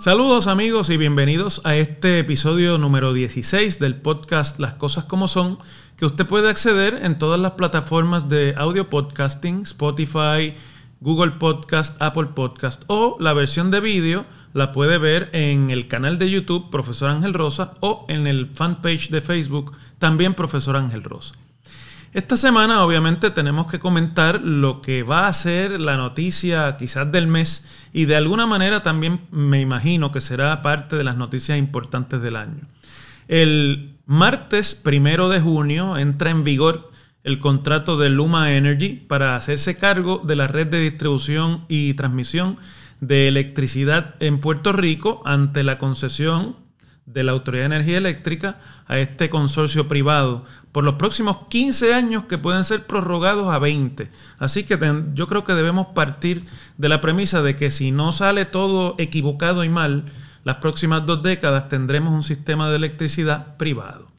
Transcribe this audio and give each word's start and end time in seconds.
Saludos 0.00 0.46
amigos 0.46 0.90
y 0.90 0.96
bienvenidos 0.96 1.60
a 1.64 1.76
este 1.76 2.18
episodio 2.18 2.78
número 2.78 3.12
16 3.12 3.78
del 3.78 3.96
podcast 3.96 4.58
Las 4.58 4.74
Cosas 4.74 5.04
como 5.04 5.28
Son, 5.28 5.58
que 5.96 6.06
usted 6.06 6.26
puede 6.26 6.48
acceder 6.48 7.00
en 7.02 7.18
todas 7.18 7.38
las 7.38 7.52
plataformas 7.52 8.28
de 8.28 8.54
audio 8.56 8.90
podcasting, 8.90 9.62
Spotify, 9.62 10.54
Google 11.00 11.32
Podcast, 11.32 12.00
Apple 12.00 12.26
Podcast 12.34 12.82
o 12.86 13.16
la 13.20 13.32
versión 13.32 13.70
de 13.70 13.80
vídeo 13.80 14.26
la 14.52 14.70
puede 14.70 14.98
ver 14.98 15.30
en 15.32 15.70
el 15.70 15.88
canal 15.88 16.18
de 16.18 16.30
YouTube 16.30 16.70
Profesor 16.70 17.10
Ángel 17.10 17.32
Rosa 17.32 17.74
o 17.80 18.04
en 18.08 18.26
el 18.26 18.50
fanpage 18.54 19.08
de 19.08 19.22
Facebook 19.22 19.72
también 19.98 20.34
Profesor 20.34 20.76
Ángel 20.76 21.02
Rosa. 21.02 21.34
Esta 22.12 22.36
semana 22.36 22.84
obviamente 22.84 23.30
tenemos 23.30 23.70
que 23.70 23.78
comentar 23.78 24.42
lo 24.42 24.82
que 24.82 25.02
va 25.02 25.26
a 25.26 25.32
ser 25.32 25.80
la 25.80 25.96
noticia 25.96 26.76
quizás 26.76 27.10
del 27.10 27.28
mes 27.28 27.64
y 27.92 28.04
de 28.04 28.16
alguna 28.16 28.46
manera 28.46 28.82
también 28.82 29.20
me 29.30 29.60
imagino 29.60 30.10
que 30.10 30.20
será 30.20 30.60
parte 30.60 30.96
de 30.96 31.04
las 31.04 31.16
noticias 31.16 31.56
importantes 31.56 32.20
del 32.20 32.36
año. 32.36 32.60
El 33.28 33.94
martes 34.06 34.74
primero 34.74 35.28
de 35.28 35.40
junio 35.40 35.96
entra 35.96 36.30
en 36.30 36.42
vigor 36.42 36.89
el 37.22 37.38
contrato 37.38 37.96
de 37.98 38.08
Luma 38.08 38.52
Energy 38.52 38.94
para 38.94 39.36
hacerse 39.36 39.76
cargo 39.76 40.22
de 40.24 40.36
la 40.36 40.46
red 40.46 40.66
de 40.66 40.80
distribución 40.80 41.64
y 41.68 41.94
transmisión 41.94 42.56
de 43.00 43.28
electricidad 43.28 44.14
en 44.20 44.40
Puerto 44.40 44.72
Rico 44.72 45.22
ante 45.24 45.62
la 45.62 45.78
concesión 45.78 46.56
de 47.06 47.24
la 47.24 47.32
Autoridad 47.32 47.62
de 47.62 47.76
Energía 47.76 47.98
Eléctrica 47.98 48.58
a 48.86 48.98
este 48.98 49.28
consorcio 49.28 49.88
privado 49.88 50.44
por 50.70 50.84
los 50.84 50.94
próximos 50.94 51.48
15 51.48 51.92
años 51.92 52.24
que 52.24 52.38
pueden 52.38 52.62
ser 52.62 52.86
prorrogados 52.86 53.52
a 53.52 53.58
20. 53.58 54.10
Así 54.38 54.64
que 54.64 54.78
yo 55.14 55.26
creo 55.26 55.44
que 55.44 55.54
debemos 55.54 55.88
partir 55.88 56.44
de 56.78 56.88
la 56.88 57.00
premisa 57.00 57.42
de 57.42 57.56
que 57.56 57.70
si 57.70 57.90
no 57.90 58.12
sale 58.12 58.44
todo 58.44 58.94
equivocado 58.98 59.64
y 59.64 59.68
mal, 59.68 60.04
las 60.44 60.56
próximas 60.56 61.04
dos 61.04 61.22
décadas 61.22 61.68
tendremos 61.68 62.12
un 62.12 62.22
sistema 62.22 62.70
de 62.70 62.76
electricidad 62.76 63.56
privado. 63.56 64.09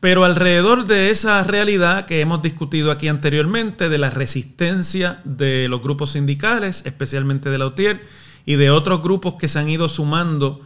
Pero 0.00 0.24
alrededor 0.24 0.86
de 0.86 1.10
esa 1.10 1.42
realidad 1.42 2.06
que 2.06 2.20
hemos 2.20 2.40
discutido 2.40 2.92
aquí 2.92 3.08
anteriormente, 3.08 3.88
de 3.88 3.98
la 3.98 4.10
resistencia 4.10 5.20
de 5.24 5.66
los 5.68 5.82
grupos 5.82 6.12
sindicales, 6.12 6.82
especialmente 6.86 7.50
de 7.50 7.58
la 7.58 7.66
UTIER, 7.66 8.00
y 8.46 8.54
de 8.54 8.70
otros 8.70 9.02
grupos 9.02 9.34
que 9.34 9.48
se 9.48 9.58
han 9.58 9.68
ido 9.68 9.88
sumando 9.88 10.60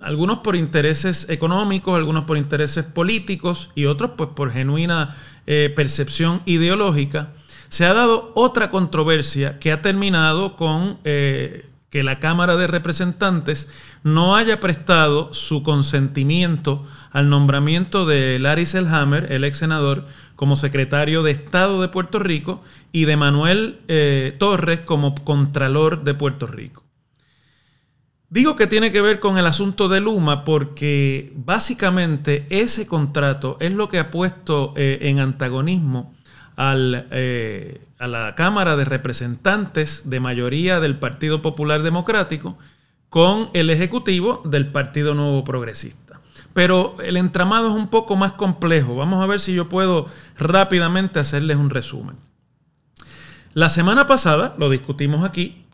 algunos 0.00 0.38
por 0.38 0.56
intereses 0.56 1.26
económicos, 1.28 1.96
algunos 1.96 2.24
por 2.24 2.36
intereses 2.36 2.84
políticos 2.84 3.70
y 3.74 3.86
otros 3.86 4.12
pues 4.16 4.30
por 4.34 4.50
genuina 4.50 5.16
eh, 5.46 5.72
percepción 5.74 6.42
ideológica, 6.44 7.32
se 7.68 7.84
ha 7.84 7.92
dado 7.92 8.32
otra 8.34 8.70
controversia 8.70 9.58
que 9.58 9.72
ha 9.72 9.82
terminado 9.82 10.56
con 10.56 10.98
eh, 11.04 11.66
que 11.90 12.02
la 12.02 12.18
Cámara 12.18 12.56
de 12.56 12.66
Representantes 12.66 13.68
no 14.02 14.36
haya 14.36 14.60
prestado 14.60 15.32
su 15.32 15.62
consentimiento 15.62 16.84
al 17.12 17.30
nombramiento 17.30 18.06
de 18.06 18.38
Larry 18.40 18.66
Selhammer, 18.66 19.32
el 19.32 19.44
ex 19.44 19.58
senador, 19.58 20.04
como 20.34 20.56
secretario 20.56 21.22
de 21.22 21.30
Estado 21.30 21.80
de 21.80 21.88
Puerto 21.88 22.18
Rico 22.18 22.62
y 22.92 23.04
de 23.06 23.16
Manuel 23.16 23.80
eh, 23.88 24.36
Torres 24.38 24.80
como 24.80 25.14
Contralor 25.14 26.04
de 26.04 26.14
Puerto 26.14 26.46
Rico. 26.46 26.84
Digo 28.28 28.56
que 28.56 28.66
tiene 28.66 28.90
que 28.90 29.00
ver 29.00 29.20
con 29.20 29.38
el 29.38 29.46
asunto 29.46 29.88
de 29.88 30.00
Luma 30.00 30.44
porque 30.44 31.32
básicamente 31.36 32.44
ese 32.50 32.86
contrato 32.86 33.56
es 33.60 33.72
lo 33.72 33.88
que 33.88 34.00
ha 34.00 34.10
puesto 34.10 34.74
eh, 34.76 34.98
en 35.02 35.20
antagonismo 35.20 36.12
eh, 36.58 37.85
a 37.98 38.06
la 38.06 38.34
Cámara 38.34 38.76
de 38.76 38.84
Representantes 38.84 40.02
de 40.04 40.20
mayoría 40.20 40.80
del 40.80 40.98
Partido 40.98 41.42
Popular 41.42 41.82
Democrático 41.82 42.58
con 43.08 43.50
el 43.54 43.70
Ejecutivo 43.70 44.42
del 44.44 44.70
Partido 44.70 45.14
Nuevo 45.14 45.44
Progresista. 45.44 46.20
Pero 46.52 46.96
el 47.02 47.16
entramado 47.16 47.68
es 47.68 47.74
un 47.74 47.88
poco 47.88 48.16
más 48.16 48.32
complejo. 48.32 48.96
Vamos 48.96 49.22
a 49.22 49.26
ver 49.26 49.40
si 49.40 49.54
yo 49.54 49.68
puedo 49.68 50.06
rápidamente 50.38 51.18
hacerles 51.18 51.56
un 51.56 51.70
resumen. 51.70 52.16
La 53.52 53.68
semana 53.68 54.06
pasada, 54.06 54.54
lo 54.58 54.68
discutimos 54.68 55.24
aquí, 55.24 55.64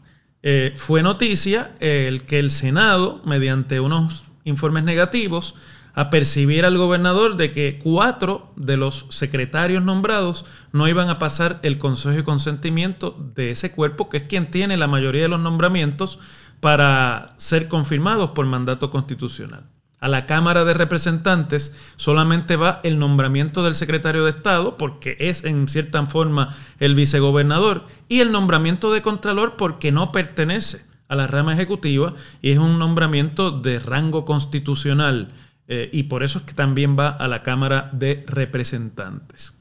eh, 0.42 0.72
fue 0.76 1.02
noticia 1.02 1.72
el 1.80 2.22
que 2.22 2.38
el 2.38 2.50
Senado, 2.50 3.20
mediante 3.24 3.80
unos 3.80 4.24
informes 4.44 4.84
negativos, 4.84 5.54
apercibiera 5.94 6.69
al 6.69 6.78
gobernador 6.78 7.36
de 7.36 7.50
que 7.50 7.78
cuatro 7.82 8.53
de 8.56 8.76
los 8.76 9.06
secretarios 9.10 9.82
nombrados 9.82 10.44
no 10.72 10.88
iban 10.88 11.08
a 11.08 11.19
pasar 11.19 11.58
el 11.62 11.78
consejo 11.78 12.16
de 12.16 12.25
consentimiento 12.25 13.16
de 13.34 13.50
ese 13.50 13.72
cuerpo, 13.72 14.08
que 14.08 14.19
es 14.19 14.22
quien 14.25 14.50
tiene 14.50 14.76
la 14.76 14.86
mayoría 14.86 15.22
de 15.22 15.28
los 15.28 15.41
nombramientos 15.41 16.19
para 16.60 17.34
ser 17.38 17.69
confirmados 17.69 18.31
por 18.31 18.47
mandato 18.47 18.91
constitucional 18.91 19.64
a 20.02 20.08
la 20.08 20.26
Cámara 20.26 20.64
de 20.64 20.75
Representantes 20.75 21.72
solamente 21.97 22.56
va 22.56 22.81
el 22.82 22.98
nombramiento 22.98 23.62
del 23.62 23.76
secretario 23.76 24.25
de 24.25 24.31
Estado, 24.31 24.76
porque 24.76 25.16
es 25.20 25.44
en 25.44 25.69
cierta 25.69 26.04
forma 26.06 26.56
el 26.81 26.97
vicegobernador, 26.97 27.86
y 28.08 28.19
el 28.19 28.32
nombramiento 28.32 28.92
de 28.92 29.00
Contralor 29.00 29.54
porque 29.56 29.92
no 29.92 30.10
pertenece 30.10 30.84
a 31.06 31.14
la 31.14 31.28
rama 31.28 31.52
ejecutiva 31.52 32.14
y 32.41 32.50
es 32.50 32.58
un 32.58 32.81
nombramiento 32.81 33.52
de 33.52 33.78
rango 33.78 34.25
constitucional. 34.25 35.28
Eh, 35.74 35.88
y 35.90 36.02
por 36.02 36.22
eso 36.22 36.40
es 36.40 36.44
que 36.44 36.52
también 36.52 36.98
va 36.98 37.08
a 37.08 37.28
la 37.28 37.42
Cámara 37.42 37.88
de 37.94 38.24
Representantes. 38.26 39.58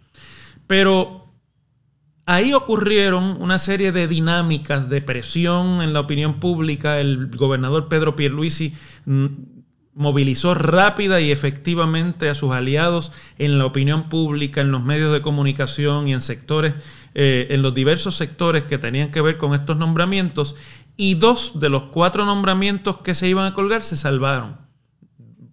Pero 0.67 1.31
ahí 2.25 2.51
ocurrieron 2.51 3.41
una 3.41 3.57
serie 3.57 3.94
de 3.94 4.09
dinámicas 4.09 4.89
de 4.89 5.01
presión 5.01 5.81
en 5.81 5.94
la 5.94 6.01
opinión 6.01 6.41
pública. 6.41 6.99
El 6.99 7.27
gobernador 7.27 7.88
Pedro 7.88 8.17
Pierluisi 8.17 8.73
mm, 9.05 9.25
movilizó 9.94 10.53
rápida 10.53 11.22
y 11.22 11.31
efectivamente 11.31 12.28
a 12.28 12.35
sus 12.35 12.51
aliados 12.51 13.13
en 13.38 13.57
la 13.57 13.66
opinión 13.66 14.09
pública, 14.09 14.59
en 14.59 14.72
los 14.72 14.83
medios 14.83 15.13
de 15.13 15.22
comunicación 15.22 16.09
y 16.09 16.13
en 16.13 16.19
sectores, 16.19 16.73
eh, 17.16 17.47
en 17.51 17.61
los 17.61 17.73
diversos 17.73 18.17
sectores 18.17 18.66
que 18.66 18.78
tenían 18.78 19.11
que 19.11 19.22
ver 19.22 19.38
con 19.38 19.53
estos 19.53 19.78
nombramientos, 19.78 20.57
y 20.97 21.13
dos 21.13 21.61
de 21.61 21.69
los 21.69 21.83
cuatro 21.83 22.25
nombramientos 22.25 22.97
que 22.97 23.16
se 23.16 23.29
iban 23.29 23.45
a 23.45 23.53
colgar 23.53 23.81
se 23.81 23.95
salvaron. 23.95 24.60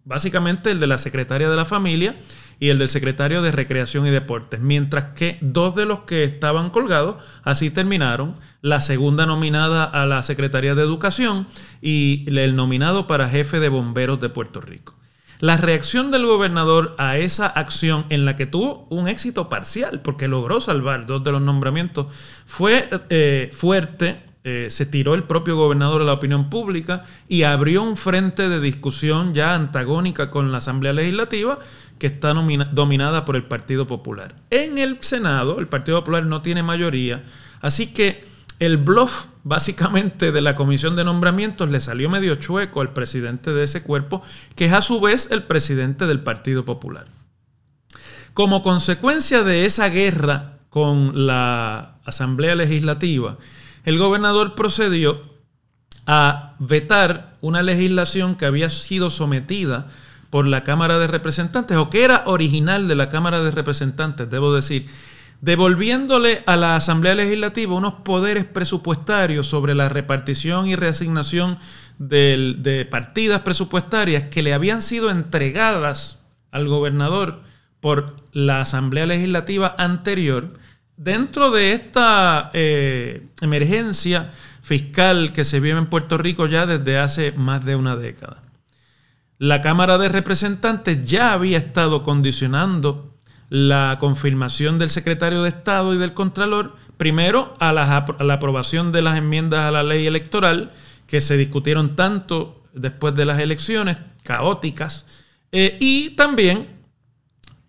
Básicamente 0.09 0.71
el 0.71 0.81
de 0.81 0.87
la 0.87 0.97
secretaria 0.97 1.51
de 1.51 1.57
la 1.57 1.67
familia 1.67 2.17
y 2.59 2.71
el 2.71 2.79
del 2.79 2.89
secretario 2.89 3.43
de 3.43 3.53
Recreación 3.53 4.07
y 4.07 4.11
Deportes, 4.11 4.59
mientras 4.59 5.13
que 5.15 5.37
dos 5.43 5.77
de 5.77 5.85
los 5.85 6.01
que 6.01 6.25
estaban 6.25 6.71
colgados 6.71 7.23
así 7.45 7.69
terminaron, 7.69 8.35
la 8.63 8.81
segunda 8.81 9.27
nominada 9.27 9.85
a 9.85 10.07
la 10.07 10.23
Secretaría 10.23 10.75
de 10.75 10.83
Educación 10.83 11.47
y 11.83 12.25
el 12.27 12.57
nominado 12.57 13.07
para 13.07 13.29
jefe 13.29 13.61
de 13.61 13.69
bomberos 13.69 14.19
de 14.19 14.31
Puerto 14.31 14.63
Rico. 14.63 14.95
La 15.41 15.59
reacción 15.59 16.11
del 16.11 16.25
gobernador 16.25 16.95
a 16.97 17.19
esa 17.19 17.47
acción 17.47 18.07
en 18.09 18.25
la 18.25 18.35
que 18.35 18.47
tuvo 18.47 18.87
un 18.89 19.09
éxito 19.09 19.51
parcial, 19.51 20.01
porque 20.01 20.27
logró 20.27 20.63
salvar 20.63 21.05
dos 21.05 21.23
de 21.23 21.33
los 21.33 21.43
nombramientos, 21.43 22.07
fue 22.47 22.89
eh, 23.11 23.51
fuerte, 23.53 24.23
eh, 24.51 24.71
se 24.71 24.87
tiró 24.87 25.13
el 25.13 25.25
propio 25.25 25.57
gobernador 25.57 26.01
a 26.01 26.07
la 26.07 26.15
opinión 26.15 26.49
pública 26.49 27.05
y 27.29 27.43
abrió 27.43 27.83
un 27.83 27.99
frente 27.99 28.49
de 28.49 28.61
discusión 28.61 29.35
ya 29.35 29.55
antagónica 29.55 30.31
con 30.31 30.51
la 30.53 30.59
Asamblea 30.59 30.95
Legislativa 30.95 31.59
que 31.99 32.07
está 32.07 32.33
dominada 32.33 33.27
por 33.27 33.37
el 33.37 33.45
Partido 33.45 33.87
Popular. 33.87 34.35
En 34.49 34.79
el 34.79 34.97
Senado, 35.03 35.59
el 35.59 35.67
Partido 35.67 35.99
Popular 35.99 36.25
no 36.25 36.41
tiene 36.41 36.63
mayoría, 36.63 37.25
así 37.61 37.89
que 37.93 38.25
el 38.59 38.79
bluff 38.79 39.27
básicamente 39.45 40.33
de 40.33 40.41
la 40.41 40.55
comisión 40.55 40.97
de 40.97 41.05
nombramientos 41.05 41.69
le 41.69 41.81
salió 41.81 42.09
medio 42.09 42.37
chueco 42.37 42.81
al 42.81 42.95
presidente 42.95 43.53
de 43.53 43.65
ese 43.65 43.83
cuerpo, 43.83 44.23
que 44.55 44.65
es 44.65 44.73
a 44.73 44.81
su 44.81 44.99
vez 44.99 45.29
el 45.31 45.43
presidente 45.43 46.07
del 46.07 46.21
Partido 46.21 46.65
Popular. 46.65 47.05
Como 48.33 48.63
consecuencia 48.63 49.43
de 49.43 49.67
esa 49.67 49.91
guerra 49.91 50.59
con 50.71 51.27
la 51.27 51.99
Asamblea 52.07 52.55
Legislativa, 52.55 53.37
el 53.89 53.97
gobernador 53.97 54.55
procedió 54.55 55.23
a 56.07 56.57
vetar 56.59 57.33
una 57.41 57.63
legislación 57.63 58.35
que 58.35 58.45
había 58.45 58.69
sido 58.69 59.09
sometida 59.09 59.87
por 60.29 60.47
la 60.47 60.63
Cámara 60.63 60.99
de 60.99 61.07
Representantes, 61.07 61.79
o 61.79 61.89
que 61.89 62.05
era 62.05 62.25
original 62.27 62.87
de 62.87 62.95
la 62.95 63.09
Cámara 63.09 63.43
de 63.43 63.51
Representantes, 63.51 64.29
debo 64.29 64.53
decir, 64.53 64.85
devolviéndole 65.41 66.43
a 66.45 66.57
la 66.57 66.77
Asamblea 66.77 67.15
Legislativa 67.15 67.75
unos 67.75 67.95
poderes 67.95 68.45
presupuestarios 68.45 69.47
sobre 69.47 69.75
la 69.75 69.89
repartición 69.89 70.67
y 70.67 70.77
reasignación 70.77 71.57
de, 71.99 72.87
partidas 72.91 73.41
presupuestarias 73.41 74.25
que 74.25 74.43
le 74.43 74.53
habían 74.53 74.83
sido 74.83 75.09
entregadas 75.09 76.27
al 76.51 76.69
gobernador 76.69 77.41
por 77.81 78.17
la 78.33 78.61
Asamblea 78.61 79.07
Legislativa 79.07 79.75
anterior, 79.79 80.53
dentro 80.99 81.51
de 81.51 81.73
esta 81.73 82.51
eh, 82.53 83.27
emergencia 83.41 84.33
fiscal 84.61 85.33
que 85.33 85.45
se 85.45 85.61
vive 85.61 85.79
en 85.79 85.87
Puerto 85.87 86.19
Rico 86.19 86.47
ya 86.47 86.67
desde 86.67 86.99
hace 86.99 87.33
más 87.33 87.65
de 87.65 87.77
una 87.77 87.97
década. 87.97 88.43
la 89.39 89.63
Cámara 89.63 89.97
de 89.99 90.09
Representantes 90.09 91.01
ya 91.03 91.33
había 91.33 91.59
estado 91.59 92.03
condicionando 92.03 93.15
la 93.51 93.97
confirmación 94.01 94.79
del 94.79 94.91
secretario 94.91 95.43
de 95.43 95.49
Estado 95.49 95.95
y 95.95 95.99
del 95.99 96.13
Contralor, 96.13 96.75
primero 96.97 97.55
a 97.61 97.73
la, 97.73 97.97
aprobación 97.97 98.93
de 98.93 99.01
las 99.01 99.17
enmiendas 99.17 99.65
a 99.65 99.71
la 99.71 99.83
ley 99.83 100.07
electoral, 100.07 100.73
que 101.07 101.21
se 101.21 101.37
discutieron 101.37 101.97
tanto 101.97 102.63
después 102.75 103.15
de 103.15 103.25
las 103.25 103.39
elecciones 103.39 103.97
caóticas, 104.23 105.07
eh, 105.53 105.79
y 105.81 106.11
también 106.11 106.78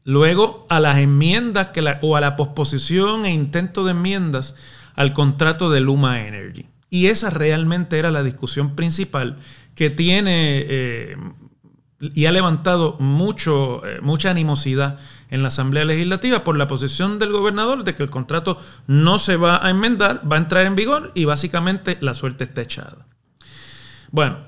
luego 0.09 0.65
a 0.69 0.79
las 0.79 0.97
enmiendas 0.97 1.69
o 2.01 2.17
a 2.17 2.19
la 2.19 2.35
posposición 2.35 3.27
e 3.27 3.31
intento 3.31 3.85
de 3.85 3.91
enmiendas 3.91 4.55
al 4.95 5.13
contrato 5.13 5.69
de 5.69 5.81
Luma 5.81 6.25
Energy. 6.25 6.65
Y 6.89 7.07
esa 7.07 7.29
realmente 7.29 7.99
era 7.99 8.09
la 8.09 8.23
discusión 8.23 8.75
principal 8.75 9.37
que 9.75 9.91
tiene 9.91 10.65
eh, 10.67 11.15
y 11.99 12.25
ha 12.25 12.31
levantado 12.31 12.97
mucho, 12.99 13.85
eh, 13.85 13.99
mucha 14.01 14.31
animosidad 14.31 14.97
en 15.29 15.43
la 15.43 15.49
Asamblea 15.49 15.85
Legislativa 15.85 16.43
por 16.43 16.57
la 16.57 16.65
posición 16.65 17.19
del 17.19 17.31
gobernador 17.31 17.83
de 17.83 17.93
que 17.93 18.01
el 18.01 18.09
contrato 18.09 18.57
no 18.87 19.19
se 19.19 19.37
va 19.37 19.63
a 19.63 19.69
enmendar, 19.69 20.23
va 20.29 20.37
a 20.37 20.39
entrar 20.39 20.65
en 20.65 20.75
vigor 20.75 21.11
y 21.13 21.25
básicamente 21.25 21.99
la 22.01 22.15
suerte 22.15 22.45
está 22.45 22.63
echada. 22.63 23.05
Bueno, 24.09 24.39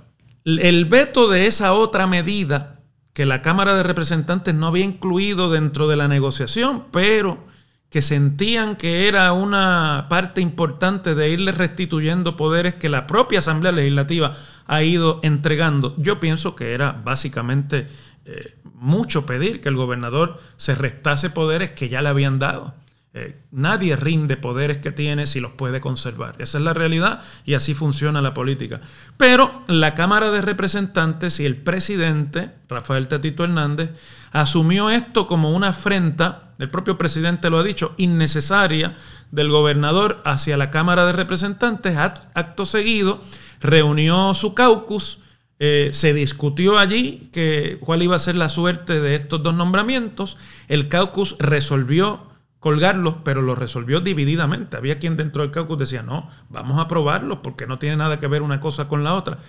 el 0.43 0.85
veto 0.85 1.29
de 1.29 1.45
esa 1.45 1.73
otra 1.73 2.07
medida 2.07 2.80
que 3.13 3.25
la 3.25 3.41
Cámara 3.41 3.73
de 3.75 3.83
Representantes 3.83 4.53
no 4.53 4.67
había 4.67 4.85
incluido 4.85 5.51
dentro 5.51 5.87
de 5.87 5.97
la 5.97 6.07
negociación, 6.07 6.85
pero 6.91 7.45
que 7.89 8.01
sentían 8.01 8.77
que 8.77 9.09
era 9.09 9.33
una 9.33 10.07
parte 10.09 10.39
importante 10.39 11.13
de 11.13 11.29
irle 11.29 11.51
restituyendo 11.51 12.37
poderes 12.37 12.73
que 12.75 12.87
la 12.87 13.05
propia 13.05 13.39
Asamblea 13.39 13.73
Legislativa 13.73 14.33
ha 14.65 14.81
ido 14.81 15.19
entregando. 15.23 15.93
Yo 15.97 16.19
pienso 16.21 16.55
que 16.55 16.73
era 16.73 16.93
básicamente 16.93 17.87
eh, 18.23 18.55
mucho 18.75 19.25
pedir 19.25 19.59
que 19.59 19.67
el 19.67 19.75
gobernador 19.75 20.39
se 20.55 20.73
restase 20.73 21.29
poderes 21.29 21.71
que 21.71 21.89
ya 21.89 22.01
le 22.01 22.07
habían 22.07 22.39
dado. 22.39 22.75
Eh, 23.13 23.37
nadie 23.51 23.97
rinde 23.97 24.37
poderes 24.37 24.77
que 24.77 24.93
tiene 24.93 25.27
si 25.27 25.41
los 25.41 25.51
puede 25.51 25.81
conservar. 25.81 26.35
Esa 26.39 26.59
es 26.59 26.63
la 26.63 26.73
realidad 26.73 27.21
y 27.43 27.55
así 27.55 27.73
funciona 27.73 28.21
la 28.21 28.33
política. 28.33 28.79
Pero 29.17 29.63
la 29.67 29.95
Cámara 29.95 30.31
de 30.31 30.41
Representantes 30.41 31.41
y 31.41 31.45
el 31.45 31.57
presidente, 31.57 32.51
Rafael 32.69 33.09
Tatito 33.09 33.43
Hernández, 33.43 33.89
asumió 34.31 34.89
esto 34.89 35.27
como 35.27 35.51
una 35.51 35.69
afrenta, 35.69 36.53
el 36.57 36.69
propio 36.69 36.97
presidente 36.97 37.49
lo 37.49 37.59
ha 37.59 37.63
dicho, 37.63 37.93
innecesaria 37.97 38.95
del 39.31 39.49
gobernador 39.49 40.21
hacia 40.23 40.55
la 40.55 40.71
Cámara 40.71 41.05
de 41.05 41.11
Representantes. 41.11 41.97
Acto 41.97 42.65
seguido, 42.65 43.21
reunió 43.59 44.33
su 44.35 44.53
caucus, 44.53 45.19
eh, 45.59 45.89
se 45.91 46.13
discutió 46.13 46.79
allí 46.79 47.29
que, 47.33 47.77
cuál 47.81 48.03
iba 48.03 48.15
a 48.15 48.19
ser 48.19 48.35
la 48.35 48.47
suerte 48.47 49.01
de 49.01 49.15
estos 49.15 49.43
dos 49.43 49.53
nombramientos. 49.53 50.37
El 50.69 50.87
caucus 50.87 51.35
resolvió 51.39 52.30
colgarlos, 52.61 53.15
pero 53.23 53.41
lo 53.41 53.55
resolvió 53.55 53.99
divididamente. 53.99 54.77
Había 54.77 54.99
quien 54.99 55.17
dentro 55.17 55.41
del 55.41 55.51
caucus 55.51 55.79
decía, 55.79 56.03
no, 56.03 56.29
vamos 56.47 56.77
a 56.77 56.83
aprobarlos 56.83 57.39
porque 57.39 57.65
no 57.65 57.79
tiene 57.79 57.97
nada 57.97 58.19
que 58.19 58.27
ver 58.27 58.43
una 58.43 58.61
cosa 58.61 58.87
con 58.87 59.03
la 59.03 59.15
otra. 59.15 59.39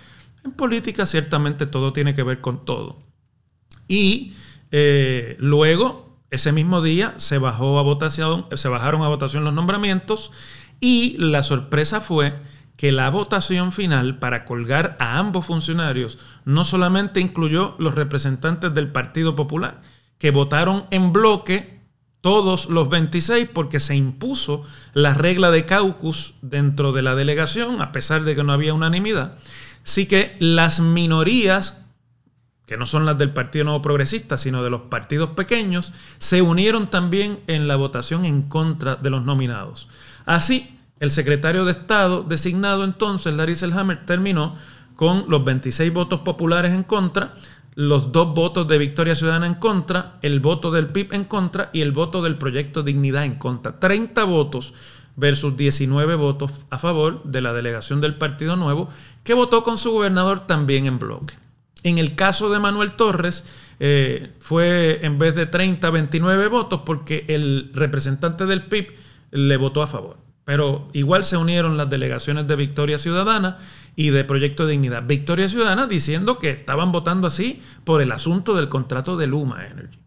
En 0.43 0.51
política 0.51 1.05
ciertamente 1.05 1.67
todo 1.67 1.93
tiene 1.93 2.15
que 2.15 2.23
ver 2.23 2.41
con 2.41 2.65
todo. 2.65 3.03
Y 3.87 4.33
eh, 4.71 5.37
luego, 5.39 6.17
ese 6.31 6.51
mismo 6.51 6.81
día, 6.81 7.13
se, 7.17 7.37
bajó 7.37 7.77
a 7.77 7.83
votación, 7.83 8.47
se 8.55 8.67
bajaron 8.67 9.03
a 9.03 9.09
votación 9.09 9.43
los 9.43 9.53
nombramientos 9.53 10.31
y 10.79 11.15
la 11.19 11.43
sorpresa 11.43 12.01
fue 12.01 12.33
que 12.77 12.91
la 12.91 13.11
votación 13.11 13.71
final 13.73 14.17
para 14.17 14.43
colgar 14.43 14.95
a 14.97 15.19
ambos 15.19 15.45
funcionarios 15.45 16.17
no 16.45 16.63
solamente 16.63 17.19
incluyó 17.19 17.75
los 17.77 17.93
representantes 17.93 18.73
del 18.73 18.91
Partido 18.91 19.35
Popular, 19.35 19.81
que 20.17 20.31
votaron 20.31 20.87
en 20.89 21.13
bloque 21.13 21.72
todos 22.23 22.69
los 22.69 22.87
26 22.87 23.49
porque 23.53 23.81
se 23.81 23.97
impuso 23.97 24.63
la 24.93 25.13
regla 25.13 25.51
de 25.51 25.65
caucus 25.65 26.35
dentro 26.41 26.93
de 26.93 27.01
la 27.01 27.15
delegación, 27.15 27.81
a 27.81 27.91
pesar 27.91 28.23
de 28.23 28.33
que 28.33 28.45
no 28.45 28.53
había 28.53 28.73
unanimidad. 28.73 29.35
Sí 29.83 30.05
que 30.05 30.33
las 30.39 30.79
minorías, 30.79 31.83
que 32.65 32.77
no 32.77 32.85
son 32.85 33.05
las 33.05 33.17
del 33.17 33.33
Partido 33.33 33.65
Nuevo 33.65 33.81
Progresista, 33.81 34.37
sino 34.37 34.63
de 34.63 34.69
los 34.69 34.83
partidos 34.83 35.31
pequeños, 35.31 35.91
se 36.17 36.41
unieron 36.41 36.87
también 36.87 37.41
en 37.47 37.67
la 37.67 37.75
votación 37.75 38.23
en 38.23 38.43
contra 38.43 38.95
de 38.95 39.09
los 39.09 39.25
nominados. 39.25 39.89
Así, 40.25 40.79
el 41.01 41.11
secretario 41.11 41.65
de 41.65 41.73
Estado 41.73 42.23
designado 42.23 42.85
entonces, 42.85 43.33
Larry 43.33 43.57
Selhammer, 43.57 44.05
terminó 44.05 44.55
con 44.95 45.25
los 45.27 45.43
26 45.43 45.91
votos 45.91 46.21
populares 46.21 46.71
en 46.71 46.83
contra, 46.83 47.33
los 47.75 48.11
dos 48.11 48.33
votos 48.33 48.67
de 48.67 48.77
Victoria 48.77 49.15
Ciudadana 49.15 49.47
en 49.47 49.55
contra, 49.55 50.17
el 50.21 50.39
voto 50.39 50.71
del 50.71 50.87
PIB 50.87 51.13
en 51.13 51.23
contra 51.25 51.69
y 51.73 51.81
el 51.81 51.91
voto 51.91 52.21
del 52.21 52.37
proyecto 52.37 52.83
Dignidad 52.83 53.25
en 53.25 53.35
contra. 53.35 53.79
30 53.79 54.23
votos 54.25 54.73
versus 55.15 55.55
19 55.55 56.15
votos 56.15 56.51
a 56.69 56.77
favor 56.77 57.23
de 57.23 57.41
la 57.41 57.53
delegación 57.53 58.01
del 58.01 58.15
Partido 58.15 58.55
Nuevo, 58.55 58.89
que 59.23 59.33
votó 59.33 59.63
con 59.63 59.77
su 59.77 59.91
gobernador 59.91 60.45
también 60.47 60.85
en 60.85 60.99
bloque. 60.99 61.35
En 61.83 61.97
el 61.97 62.15
caso 62.15 62.49
de 62.49 62.59
Manuel 62.59 62.93
Torres, 62.93 63.43
eh, 63.79 64.33
fue 64.39 64.99
en 65.03 65.17
vez 65.19 65.35
de 65.35 65.45
30, 65.45 65.89
29 65.89 66.47
votos 66.47 66.81
porque 66.85 67.25
el 67.27 67.71
representante 67.73 68.45
del 68.45 68.65
PIB 68.65 68.93
le 69.31 69.57
votó 69.57 69.81
a 69.81 69.87
favor. 69.87 70.17
Pero 70.45 70.89
igual 70.93 71.23
se 71.23 71.37
unieron 71.37 71.77
las 71.77 71.89
delegaciones 71.89 72.47
de 72.47 72.55
Victoria 72.55 72.97
Ciudadana 72.97 73.57
y 73.95 74.09
de 74.09 74.23
Proyecto 74.23 74.67
Dignidad. 74.67 75.03
Victoria 75.05 75.47
Ciudadana 75.47 75.87
diciendo 75.87 76.39
que 76.39 76.49
estaban 76.49 76.91
votando 76.91 77.27
así 77.27 77.61
por 77.83 78.01
el 78.01 78.11
asunto 78.11 78.55
del 78.55 78.69
contrato 78.69 79.17
de 79.17 79.27
Luma 79.27 79.65
Energy. 79.65 79.99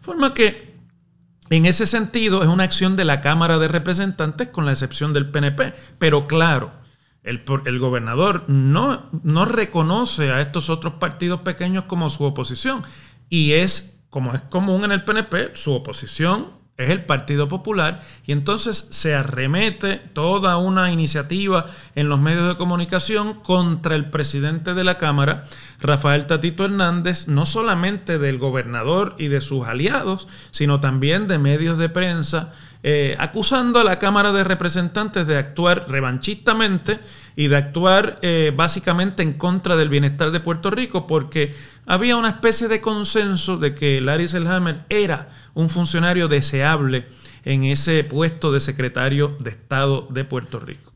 Forma 0.00 0.34
que 0.34 0.72
en 1.50 1.66
ese 1.66 1.86
sentido 1.86 2.42
es 2.42 2.48
una 2.48 2.64
acción 2.64 2.96
de 2.96 3.04
la 3.04 3.20
Cámara 3.20 3.58
de 3.58 3.68
Representantes 3.68 4.48
con 4.48 4.64
la 4.64 4.72
excepción 4.72 5.12
del 5.12 5.30
PNP. 5.30 5.74
Pero 5.98 6.26
claro, 6.26 6.72
el, 7.22 7.42
el 7.66 7.78
gobernador 7.78 8.44
no, 8.48 9.10
no 9.22 9.44
reconoce 9.44 10.30
a 10.30 10.40
estos 10.40 10.70
otros 10.70 10.94
partidos 10.94 11.40
pequeños 11.40 11.84
como 11.84 12.10
su 12.10 12.24
oposición. 12.24 12.82
Y 13.28 13.52
es, 13.52 14.02
como 14.10 14.34
es 14.34 14.42
común 14.42 14.84
en 14.84 14.92
el 14.92 15.04
PNP, 15.04 15.52
su 15.54 15.72
oposición 15.72 16.61
es 16.84 16.90
el 16.90 17.04
Partido 17.04 17.48
Popular, 17.48 18.00
y 18.26 18.32
entonces 18.32 18.88
se 18.90 19.14
arremete 19.14 19.96
toda 19.96 20.56
una 20.56 20.92
iniciativa 20.92 21.66
en 21.94 22.08
los 22.08 22.20
medios 22.20 22.48
de 22.48 22.56
comunicación 22.56 23.34
contra 23.34 23.94
el 23.94 24.10
presidente 24.10 24.74
de 24.74 24.84
la 24.84 24.98
Cámara, 24.98 25.44
Rafael 25.80 26.26
Tatito 26.26 26.64
Hernández, 26.64 27.28
no 27.28 27.46
solamente 27.46 28.18
del 28.18 28.38
gobernador 28.38 29.14
y 29.18 29.28
de 29.28 29.40
sus 29.40 29.66
aliados, 29.66 30.28
sino 30.50 30.80
también 30.80 31.28
de 31.28 31.38
medios 31.38 31.78
de 31.78 31.88
prensa, 31.88 32.52
eh, 32.84 33.14
acusando 33.20 33.78
a 33.78 33.84
la 33.84 34.00
Cámara 34.00 34.32
de 34.32 34.42
Representantes 34.42 35.26
de 35.26 35.38
actuar 35.38 35.86
revanchistamente 35.88 36.98
y 37.36 37.46
de 37.46 37.56
actuar 37.56 38.18
eh, 38.22 38.52
básicamente 38.56 39.22
en 39.22 39.34
contra 39.34 39.76
del 39.76 39.88
bienestar 39.88 40.32
de 40.32 40.40
Puerto 40.40 40.70
Rico, 40.70 41.06
porque 41.06 41.54
había 41.86 42.16
una 42.16 42.28
especie 42.28 42.66
de 42.68 42.80
consenso 42.80 43.56
de 43.56 43.74
que 43.74 44.00
Larry 44.00 44.26
Selhammer 44.26 44.80
era 44.88 45.28
un 45.54 45.70
funcionario 45.70 46.28
deseable 46.28 47.06
en 47.44 47.64
ese 47.64 48.04
puesto 48.04 48.52
de 48.52 48.60
secretario 48.60 49.36
de 49.40 49.50
Estado 49.50 50.06
de 50.10 50.24
Puerto 50.24 50.60
Rico. 50.60 50.92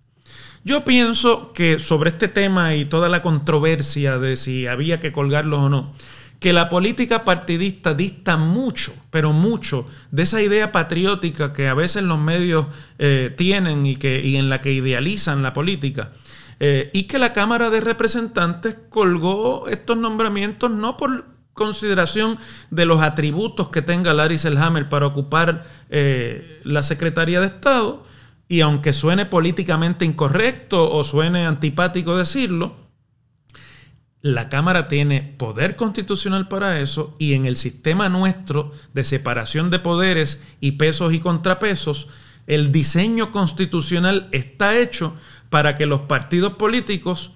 Yo 0.65 0.85
pienso 0.85 1.53
que 1.53 1.79
sobre 1.79 2.11
este 2.11 2.29
tema 2.29 2.75
y 2.75 2.85
toda 2.85 3.09
la 3.09 3.23
controversia 3.23 4.19
de 4.19 4.37
si 4.37 4.67
había 4.67 4.99
que 4.99 5.13
colgarlos 5.13 5.61
o 5.61 5.69
no, 5.69 5.93
que 6.41 6.53
la 6.53 6.69
política 6.69 7.25
partidista 7.25 7.95
dista 7.95 8.37
mucho, 8.37 8.93
pero 9.11 9.33
mucho, 9.33 9.87
de 10.11 10.25
esa 10.25 10.43
idea 10.43 10.73
patriótica 10.73 11.53
que 11.53 11.69
a 11.69 11.75
veces 11.75 12.03
los 12.03 12.19
medios 12.19 12.67
eh, 12.99 13.33
tienen 13.37 13.87
y, 13.87 13.97
que, 13.97 14.21
y 14.25 14.37
en 14.37 14.49
la 14.49 14.61
que 14.61 14.73
idealizan 14.73 15.43
la 15.43 15.53
política. 15.53 16.11
Eh, 16.59 16.91
y 16.93 17.05
que 17.05 17.19
la 17.19 17.33
Cámara 17.33 17.71
de 17.71 17.81
Representantes 17.81 18.77
colgó 18.89 19.69
estos 19.69 19.97
nombramientos 19.99 20.71
no 20.71 20.97
por 20.97 21.27
consideración 21.57 22.39
de 22.71 22.87
los 22.87 23.03
atributos 23.03 23.71
que 23.71 23.83
tenga 23.83 24.15
Larry 24.15 24.39
Selhammer 24.39 24.89
para 24.89 25.07
ocupar 25.07 25.65
eh, 25.91 26.61
la 26.63 26.85
Secretaría 26.85 27.41
de 27.41 27.47
Estado, 27.47 28.05
y 28.47 28.61
aunque 28.61 28.93
suene 28.93 29.27
políticamente 29.27 30.05
incorrecto 30.05 30.93
o 30.93 31.03
suene 31.03 31.47
antipático 31.47 32.17
decirlo, 32.17 32.77
la 34.23 34.49
Cámara 34.49 34.87
tiene 34.87 35.35
poder 35.37 35.77
constitucional 35.77 36.47
para 36.47 36.81
eso 36.81 37.15
y 37.19 37.35
en 37.35 37.47
el 37.47 37.57
sistema 37.57 38.09
nuestro 38.09 38.73
de 38.93 39.05
separación 39.05 39.71
de 39.71 39.79
poderes 39.79 40.43
y 40.61 40.73
pesos 40.73 41.13
y 41.13 41.21
contrapesos, 41.21 42.09
el 42.47 42.71
diseño 42.71 43.33
constitucional 43.33 44.29
está 44.33 44.77
hecho 44.77 45.15
para 45.49 45.75
que 45.75 45.87
los 45.87 46.03
partidos 46.03 46.55
políticos, 46.55 47.33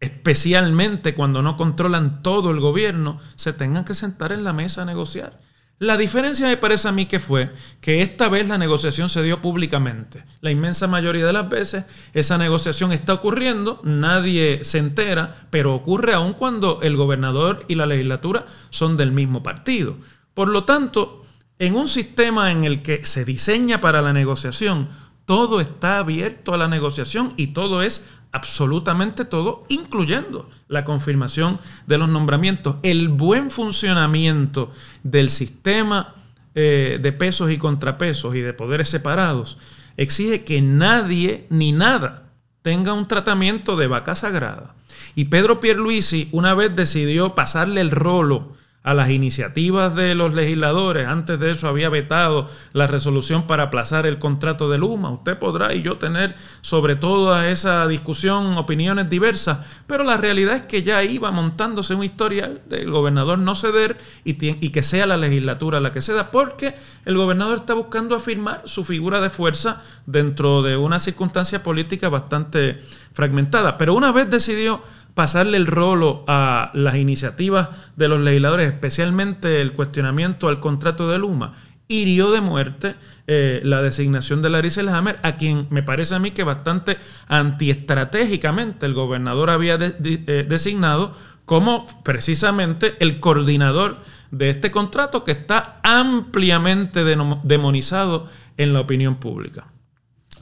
especialmente 0.00 1.14
cuando 1.14 1.42
no 1.42 1.56
controlan 1.56 2.22
todo 2.22 2.50
el 2.50 2.60
gobierno, 2.60 3.18
se 3.36 3.52
tengan 3.52 3.84
que 3.84 3.94
sentar 3.94 4.32
en 4.32 4.44
la 4.44 4.52
mesa 4.52 4.82
a 4.82 4.84
negociar. 4.84 5.38
La 5.80 5.96
diferencia 5.96 6.48
me 6.48 6.56
parece 6.56 6.88
a 6.88 6.92
mí 6.92 7.06
que 7.06 7.20
fue 7.20 7.52
que 7.80 8.02
esta 8.02 8.28
vez 8.28 8.48
la 8.48 8.58
negociación 8.58 9.08
se 9.08 9.22
dio 9.22 9.40
públicamente. 9.40 10.24
La 10.40 10.50
inmensa 10.50 10.88
mayoría 10.88 11.24
de 11.24 11.32
las 11.32 11.48
veces 11.48 11.84
esa 12.14 12.36
negociación 12.36 12.90
está 12.90 13.14
ocurriendo, 13.14 13.80
nadie 13.84 14.64
se 14.64 14.78
entera, 14.78 15.46
pero 15.50 15.76
ocurre 15.76 16.14
aún 16.14 16.32
cuando 16.32 16.80
el 16.82 16.96
gobernador 16.96 17.64
y 17.68 17.76
la 17.76 17.86
legislatura 17.86 18.44
son 18.70 18.96
del 18.96 19.12
mismo 19.12 19.44
partido. 19.44 19.96
Por 20.34 20.48
lo 20.48 20.64
tanto, 20.64 21.22
en 21.60 21.76
un 21.76 21.86
sistema 21.86 22.50
en 22.50 22.64
el 22.64 22.82
que 22.82 23.06
se 23.06 23.24
diseña 23.24 23.80
para 23.80 24.02
la 24.02 24.12
negociación, 24.12 24.88
todo 25.26 25.60
está 25.60 25.98
abierto 25.98 26.54
a 26.54 26.58
la 26.58 26.68
negociación 26.68 27.34
y 27.36 27.48
todo 27.48 27.82
es 27.82 28.04
absolutamente 28.32 29.24
todo, 29.24 29.64
incluyendo 29.68 30.48
la 30.68 30.84
confirmación 30.84 31.58
de 31.86 31.98
los 31.98 32.08
nombramientos. 32.08 32.76
El 32.82 33.08
buen 33.08 33.50
funcionamiento 33.50 34.70
del 35.02 35.30
sistema 35.30 36.14
eh, 36.54 36.98
de 37.00 37.12
pesos 37.12 37.50
y 37.50 37.58
contrapesos 37.58 38.34
y 38.34 38.40
de 38.40 38.52
poderes 38.52 38.88
separados 38.88 39.58
exige 39.96 40.44
que 40.44 40.60
nadie 40.60 41.46
ni 41.50 41.72
nada 41.72 42.32
tenga 42.62 42.92
un 42.92 43.08
tratamiento 43.08 43.76
de 43.76 43.86
vaca 43.86 44.14
sagrada. 44.14 44.74
Y 45.14 45.26
Pedro 45.26 45.60
Pierluisi 45.60 46.28
una 46.32 46.54
vez 46.54 46.74
decidió 46.74 47.34
pasarle 47.34 47.80
el 47.80 47.90
rolo 47.90 48.57
a 48.84 48.94
las 48.94 49.10
iniciativas 49.10 49.94
de 49.94 50.14
los 50.14 50.32
legisladores. 50.32 51.06
Antes 51.06 51.38
de 51.40 51.50
eso 51.50 51.68
había 51.68 51.88
vetado 51.88 52.48
la 52.72 52.86
resolución 52.86 53.46
para 53.46 53.64
aplazar 53.64 54.06
el 54.06 54.18
contrato 54.18 54.70
de 54.70 54.78
Luma. 54.78 55.10
Usted 55.10 55.36
podrá 55.38 55.74
y 55.74 55.82
yo 55.82 55.98
tener 55.98 56.34
sobre 56.60 56.96
toda 56.96 57.50
esa 57.50 57.86
discusión 57.86 58.56
opiniones 58.56 59.10
diversas, 59.10 59.58
pero 59.86 60.04
la 60.04 60.16
realidad 60.16 60.56
es 60.56 60.62
que 60.62 60.82
ya 60.82 61.02
iba 61.02 61.30
montándose 61.30 61.94
un 61.94 62.04
historial 62.04 62.62
del 62.66 62.90
gobernador 62.90 63.38
no 63.38 63.54
ceder 63.54 63.98
y, 64.24 64.36
y 64.64 64.70
que 64.70 64.82
sea 64.82 65.06
la 65.06 65.16
legislatura 65.16 65.80
la 65.80 65.92
que 65.92 66.00
ceda, 66.00 66.30
porque 66.30 66.74
el 67.04 67.16
gobernador 67.16 67.58
está 67.58 67.74
buscando 67.74 68.14
afirmar 68.14 68.62
su 68.64 68.84
figura 68.84 69.20
de 69.20 69.28
fuerza 69.28 69.82
dentro 70.06 70.62
de 70.62 70.76
una 70.76 70.98
circunstancia 70.98 71.62
política 71.62 72.08
bastante 72.08 72.80
fragmentada. 73.12 73.76
Pero 73.76 73.94
una 73.94 74.12
vez 74.12 74.30
decidió 74.30 74.80
pasarle 75.18 75.56
el 75.56 75.66
rolo 75.66 76.22
a 76.28 76.70
las 76.74 76.94
iniciativas 76.94 77.70
de 77.96 78.06
los 78.06 78.20
legisladores, 78.20 78.68
especialmente 78.68 79.60
el 79.60 79.72
cuestionamiento 79.72 80.46
al 80.46 80.60
contrato 80.60 81.10
de 81.10 81.18
Luma, 81.18 81.54
hirió 81.88 82.30
de 82.30 82.40
muerte 82.40 82.94
eh, 83.26 83.60
la 83.64 83.82
designación 83.82 84.42
de 84.42 84.50
Larry 84.50 84.70
Selhammer, 84.70 85.18
a 85.24 85.34
quien 85.34 85.66
me 85.70 85.82
parece 85.82 86.14
a 86.14 86.20
mí 86.20 86.30
que 86.30 86.44
bastante 86.44 86.98
antiestratégicamente 87.26 88.86
el 88.86 88.94
gobernador 88.94 89.50
había 89.50 89.74
eh, 89.74 90.46
designado 90.48 91.16
como 91.46 91.84
precisamente 92.04 92.94
el 93.00 93.18
coordinador 93.18 93.96
de 94.30 94.50
este 94.50 94.70
contrato 94.70 95.24
que 95.24 95.32
está 95.32 95.80
ampliamente 95.82 97.02
demonizado 97.02 98.28
en 98.56 98.72
la 98.72 98.78
opinión 98.78 99.16
pública. 99.16 99.66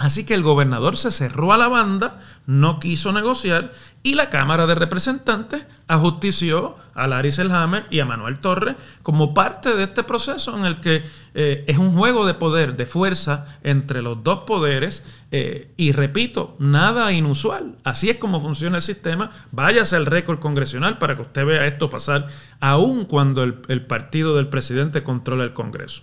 Así 0.07 0.23
que 0.23 0.35
el 0.35 0.45
gobernador 0.45 0.97
se 0.97 1.11
cerró 1.11 1.53
a 1.53 1.59
la 1.59 1.67
banda, 1.67 2.21
no 2.47 2.79
quiso 2.79 3.11
negociar 3.11 3.73
y 4.05 4.15
la 4.15 4.31
Cámara 4.31 4.69
de 4.69 4.77
Representantes 4.77 5.67
ajustició 5.89 6.77
a 6.95 7.09
Larry 7.09 7.33
Selhammer 7.33 7.87
y 7.91 7.99
a 7.99 8.05
Manuel 8.05 8.39
Torres 8.39 8.77
como 9.03 9.35
parte 9.35 9.75
de 9.75 9.83
este 9.83 10.05
proceso 10.05 10.57
en 10.57 10.65
el 10.65 10.79
que 10.81 11.03
eh, 11.35 11.65
es 11.67 11.79
un 11.79 11.93
juego 11.93 12.25
de 12.25 12.35
poder, 12.35 12.77
de 12.77 12.87
fuerza 12.87 13.59
entre 13.65 14.01
los 14.01 14.23
dos 14.23 14.45
poderes 14.47 15.03
eh, 15.33 15.73
y 15.77 15.91
repito, 15.91 16.55
nada 16.61 17.13
inusual. 17.13 17.75
Así 17.83 18.09
es 18.09 18.17
como 18.17 18.41
funciona 18.41 18.77
el 18.77 18.83
sistema. 18.83 19.33
Váyase 19.51 19.97
al 19.97 20.07
récord 20.07 20.39
congresional 20.39 20.99
para 20.99 21.17
que 21.17 21.23
usted 21.23 21.45
vea 21.45 21.67
esto 21.67 21.91
pasar 21.91 22.29
aún 22.61 23.07
cuando 23.07 23.43
el, 23.43 23.61
el 23.67 23.85
partido 23.85 24.37
del 24.37 24.47
presidente 24.47 25.03
controla 25.03 25.43
el 25.43 25.53
Congreso. 25.53 26.03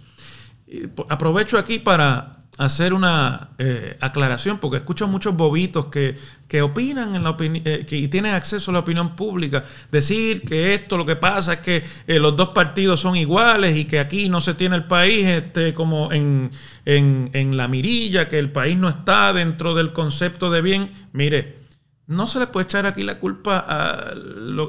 Aprovecho 1.07 1.57
aquí 1.57 1.79
para 1.79 2.42
hacer 2.57 2.93
una 2.93 3.49
eh, 3.57 3.97
aclaración, 3.99 4.59
porque 4.59 4.77
escucho 4.77 5.07
muchos 5.07 5.35
bobitos 5.35 5.87
que, 5.87 6.15
opinan 6.61 7.15
en 7.15 7.23
la 7.23 7.35
eh, 7.39 7.83
que, 7.87 8.07
tienen 8.09 8.35
acceso 8.35 8.69
a 8.69 8.75
la 8.75 8.81
opinión 8.81 9.15
pública, 9.15 9.63
decir 9.91 10.43
que 10.43 10.75
esto 10.75 10.97
lo 10.97 11.05
que 11.05 11.15
pasa 11.15 11.53
es 11.53 11.59
que 11.61 11.83
eh, 12.05 12.19
los 12.19 12.37
dos 12.37 12.49
partidos 12.49 12.99
son 12.99 13.15
iguales 13.15 13.75
y 13.75 13.85
que 13.85 13.99
aquí 13.99 14.29
no 14.29 14.39
se 14.39 14.53
tiene 14.53 14.75
el 14.75 14.83
país 14.83 15.25
este, 15.25 15.73
como 15.73 16.11
en, 16.11 16.51
en, 16.85 17.57
la 17.57 17.67
mirilla, 17.67 18.29
que 18.29 18.37
el 18.37 18.51
país 18.51 18.77
no 18.77 18.87
está 18.87 19.33
dentro 19.33 19.73
del 19.73 19.93
concepto 19.93 20.51
de 20.51 20.61
bien. 20.61 20.91
Mire, 21.11 21.55
no 22.05 22.27
se 22.27 22.37
le 22.37 22.45
puede 22.45 22.65
echar 22.65 22.85
aquí 22.85 23.01
la 23.01 23.17
culpa 23.17 23.65
a 23.67 24.13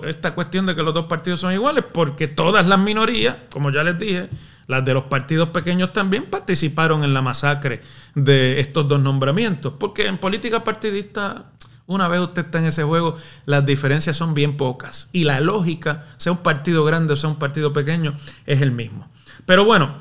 esta 0.09 0.35
cuestión 0.35 0.65
de 0.65 0.75
que 0.75 0.83
los 0.83 0.95
dos 0.95 1.05
partidos 1.05 1.41
son 1.41 1.53
iguales, 1.53 1.85
porque 1.93 2.29
todas 2.29 2.67
las 2.67 2.79
minorías, 2.79 3.37
como 3.51 3.71
ya 3.71 3.85
les 3.85 3.99
dije, 3.99 4.31
las 4.67 4.85
de 4.85 4.95
los 4.95 5.05
partidos 5.05 5.51
pequeños 5.51 5.93
también 5.93 6.25
participaron 6.25 7.05
en 7.05 7.15
la 7.15 7.23
masacre 7.23 7.83
de 8.15 8.61
estos 8.61 8.89
dos 8.89 9.01
nombramientos, 9.01 9.75
porque 9.79 10.07
en 10.07 10.19
política 10.19 10.65
partidista, 10.65 11.53
una 11.87 12.09
vez 12.09 12.21
usted 12.21 12.47
está 12.47 12.59
en 12.59 12.67
ese 12.67 12.83
juego, 12.83 13.17
las 13.47 13.67
diferencias 13.67 14.17
son 14.17 14.35
bien 14.35 14.57
pocas 14.57 15.09
y 15.13 15.25
la 15.25 15.41
lógica, 15.41 16.07
sea 16.17 16.33
un 16.33 16.39
partido 16.39 16.85
grande 16.85 17.13
o 17.13 17.17
sea 17.17 17.31
un 17.31 17.39
partido 17.39 17.73
pequeño, 17.73 18.15
es 18.47 18.63
el 18.63 18.73
mismo. 18.73 19.11
Pero 19.47 19.65
bueno, 19.65 19.99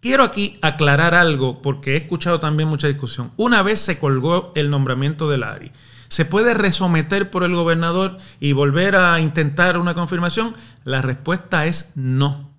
quiero 0.00 0.22
aquí 0.24 0.58
aclarar 0.62 1.14
algo 1.14 1.60
porque 1.60 1.94
he 1.94 1.96
escuchado 1.96 2.40
también 2.40 2.68
mucha 2.68 2.88
discusión. 2.88 3.32
Una 3.36 3.62
vez 3.62 3.80
se 3.80 3.98
colgó 3.98 4.52
el 4.54 4.70
nombramiento 4.70 5.28
de 5.28 5.38
Lari. 5.38 5.72
¿Se 6.08 6.24
puede 6.24 6.54
resometer 6.54 7.30
por 7.30 7.42
el 7.42 7.54
gobernador 7.54 8.18
y 8.38 8.52
volver 8.52 8.94
a 8.94 9.20
intentar 9.20 9.78
una 9.78 9.94
confirmación? 9.94 10.54
La 10.84 11.02
respuesta 11.02 11.66
es 11.66 11.92
no 11.96 12.53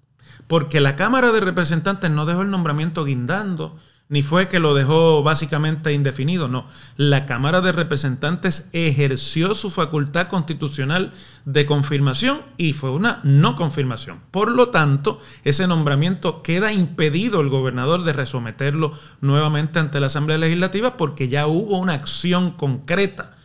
porque 0.48 0.80
la 0.80 0.96
Cámara 0.96 1.32
de 1.32 1.40
Representantes 1.40 2.12
no 2.12 2.26
dejó 2.26 2.42
el 2.42 2.52
nombramiento 2.52 3.06
guindando, 3.06 3.78
ni 4.08 4.22
fue 4.22 4.48
que 4.48 4.60
lo 4.60 4.76
dejó 4.76 5.24
básicamente 5.24 5.92
indefinido, 5.92 6.48
no. 6.48 6.68
La 6.96 7.26
Cámara 7.26 7.62
de 7.62 7.72
Representantes 7.72 8.70
ejerció 8.72 9.56
su 9.56 9.72
facultad 9.72 10.28
constitucional 10.28 11.12
de 11.46 11.66
confirmación 11.66 12.42
y 12.58 12.74
fue 12.74 12.92
una 12.92 13.20
no 13.24 13.56
confirmación. 13.56 14.22
Por 14.30 14.52
lo 14.52 14.70
tanto, 14.70 15.20
ese 15.44 15.66
nombramiento 15.66 16.44
queda 16.44 16.72
impedido 16.72 17.42
el 17.42 17.50
gobernador 17.50 18.04
de 18.04 18.14
resometerlo 18.14 18.94
nuevamente 19.22 19.80
ante 19.80 20.00
la 20.00 20.08
Asamblea 20.08 20.38
Legislativa 20.38 20.98
porque 20.98 21.28
ya 21.28 21.48
hubo 21.48 21.80
una 21.80 21.94
acción 21.94 22.52
concreta 22.52 23.36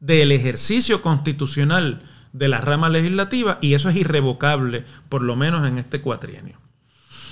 del 0.00 0.32
ejercicio 0.32 1.00
constitucional 1.00 2.02
de 2.32 2.48
la 2.48 2.60
rama 2.60 2.88
legislativa 2.88 3.58
y 3.60 3.74
eso 3.74 3.88
es 3.88 3.96
irrevocable, 3.96 4.84
por 5.08 5.22
lo 5.22 5.36
menos 5.36 5.66
en 5.66 5.78
este 5.78 6.00
cuatrienio. 6.00 6.58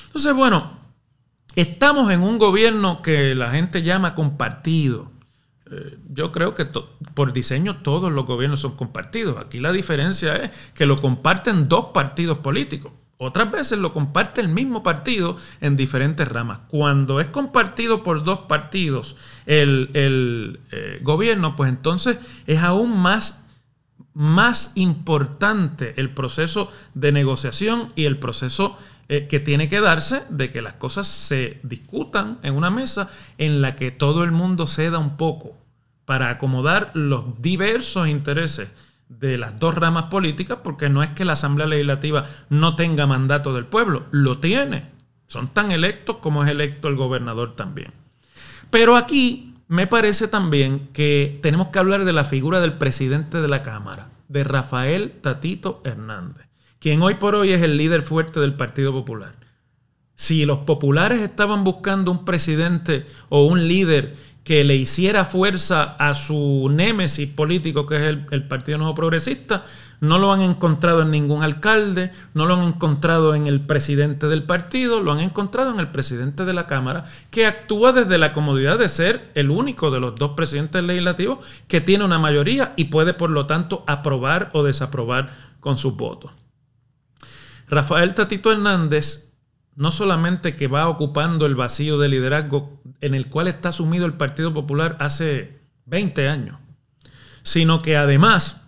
Entonces, 0.07 0.35
bueno, 0.35 0.79
estamos 1.55 2.13
en 2.13 2.23
un 2.23 2.39
gobierno 2.39 3.03
que 3.03 3.35
la 3.35 3.51
gente 3.51 3.83
llama 3.83 4.15
compartido. 4.15 5.11
Eh, 5.71 5.99
yo 6.09 6.33
creo 6.33 6.55
que 6.55 6.67
por 7.15 7.33
diseño 7.33 7.79
todos 7.83 8.13
los 8.13 8.25
gobiernos 8.25 8.61
son 8.61 8.77
compartidos. 8.77 9.39
Aquí 9.39 9.59
la 9.59 9.73
diferencia 9.73 10.37
es 10.37 10.51
que 10.75 10.87
lo 10.87 10.97
comparten 10.97 11.69
dos 11.69 11.87
partidos 11.93 12.39
políticos. 12.39 12.93
Otras 13.19 13.51
veces 13.51 13.79
lo 13.79 13.93
comparte 13.93 14.43
el 14.43 14.49
mismo 14.49 14.83
partido 14.83 15.37
en 15.63 15.77
diferentes 15.77 16.29
ramas. 16.29 16.61
Cuando 16.69 17.19
es 17.19 17.29
compartido 17.29 18.03
por 18.03 18.23
dos 18.25 18.41
partidos 18.41 19.17
el, 19.47 20.61
eh, 20.71 21.01
gobierno, 21.03 21.57
pues 21.57 21.71
entonces 21.71 22.19
es 22.47 22.59
aún 22.59 22.99
más 22.99 23.46
más 24.17 24.73
importante 24.77 25.93
el 25.99 26.09
proceso 26.09 26.71
de 26.95 27.13
negociación 27.13 27.93
y 27.97 28.07
el 28.07 28.19
proceso 28.19 28.79
eh, 29.11 29.27
que 29.29 29.41
tiene 29.41 29.69
que 29.69 29.83
darse 29.83 30.23
de 30.31 30.51
que 30.51 30.63
las 30.63 30.73
cosas 30.73 31.07
se 31.07 31.61
discutan 31.63 32.39
en 32.43 32.55
una 32.55 32.71
mesa 32.71 33.11
en 33.37 33.61
la 33.61 33.77
que 33.77 33.91
todo 33.91 34.25
el 34.25 34.33
mundo 34.33 34.67
ceda 34.67 34.97
un 34.97 35.19
poco 35.19 35.55
para 36.07 36.31
acomodar 36.31 36.93
los 36.95 37.43
diversos 37.43 38.09
intereses 38.09 38.71
de 39.11 39.37
las 39.37 39.61
dos 39.61 39.75
ramas 39.75 40.05
políticas, 40.05 40.61
porque 40.65 40.89
no 40.89 41.03
es 41.03 41.11
que 41.11 41.27
la 41.27 41.35
Asamblea 41.35 41.67
Legislativa 41.67 42.25
no 42.49 42.75
tenga 42.75 43.07
mandato 43.07 43.53
del 43.53 43.67
pueblo, 43.67 44.07
lo 44.13 44.39
tiene. 44.39 44.91
Son 45.27 45.49
tan 45.49 45.73
electos 45.73 46.17
como 46.23 46.43
es 46.43 46.51
electo 46.51 46.89
el 46.89 46.97
gobernador 46.97 47.55
también. 47.55 47.93
Pero 48.71 48.97
aquí 48.97 49.53
me 49.69 49.87
parece 49.87 50.29
también 50.29 50.89
que 50.93 51.39
tenemos 51.43 51.69
que 51.69 51.79
hablar 51.79 52.05
de 52.05 52.13
la 52.13 52.25
figura 52.25 52.61
del 52.61 52.75
presidente 52.75 53.41
de 53.41 53.49
la 53.49 53.63
Cámara, 53.63 54.09
de 54.29 54.45
Rafael 54.45 55.13
Tatito 55.21 55.81
Hernández, 55.85 56.47
quien 56.79 57.03
hoy 57.03 57.15
por 57.15 57.35
hoy 57.35 57.51
es 57.51 57.63
el 57.63 57.77
líder 57.77 58.03
fuerte 58.03 58.41
del 58.41 58.55
Partido 58.55 58.93
Popular. 58.93 59.35
Si 60.15 60.47
los 60.47 60.59
populares 60.59 61.21
estaban 61.21 61.63
buscando 61.63 62.11
un 62.11 62.25
presidente 62.25 63.05
o 63.29 63.45
un 63.45 63.69
líder 63.69 64.15
que 64.45 64.63
le 64.63 64.77
hiciera 64.77 65.25
fuerza 65.25 65.97
a 65.99 66.15
su 66.15 66.71
némesis 66.73 67.29
político, 67.29 67.85
que 67.85 67.97
es 67.97 68.17
el, 68.31 68.47
Partido 68.47 68.79
Nuevo 68.79 68.95
Progresista, 68.95 69.65
no 70.01 70.19
lo 70.19 70.33
han 70.33 70.43
encontrado 70.43 71.03
en 71.03 71.11
ningún 71.11 71.43
alcalde, 71.43 72.13
no 72.35 72.47
lo 72.47 72.55
han 72.55 72.63
encontrado 72.63 73.35
en 73.35 73.47
el 73.47 73.61
presidente 73.61 74.27
del 74.27 74.43
partido, 74.43 75.01
lo 75.01 75.13
han 75.13 75.21
encontrado 75.21 75.71
en 75.71 75.81
el 75.81 75.89
presidente 75.91 76.45
de 76.45 76.55
la 76.55 76.67
Cámara, 76.67 77.05
que 77.31 77.47
actúa 77.47 77.93
desde 77.93 78.19
la 78.19 78.33
comodidad 78.33 78.79
de 78.79 78.89
ser 78.89 79.31
el 79.35 79.51
único 79.51 79.91
de 79.91 80.01
los 80.01 80.15
dos 80.17 80.33
presidentes 80.37 80.83
legislativos 80.83 81.39
que 81.69 81.81
tiene 81.81 82.05
una 82.05 82.19
mayoría 82.19 82.73
y 82.77 82.85
puede 82.85 83.15
por 83.15 83.31
lo 83.31 83.47
tanto 83.47 83.85
aprobar 83.87 84.51
o 84.53 84.63
desaprobar 84.63 85.31
con 85.61 85.79
sus 85.79 85.97
votos. 85.97 86.33
Rafael 87.69 88.15
Tatito 88.15 88.53
Hernández 88.53 89.27
no 89.77 89.93
solamente 89.93 90.55
que 90.55 90.69
va 90.69 90.89
ocupando 90.89 91.47
el 91.47 91.55
vacío 91.55 91.99
de 91.99 92.09
liderazgo 92.09 92.81
en 93.01 93.15
el 93.15 93.29
cual 93.29 93.47
está 93.47 93.73
sumido 93.73 94.07
el 94.07 94.15
Partido 94.15 94.53
Popular 94.53 94.97
hace 95.01 95.61
20 95.85 96.29
años, 96.29 96.59
sino 97.43 97.83
que 97.83 97.97
además, 97.97 98.66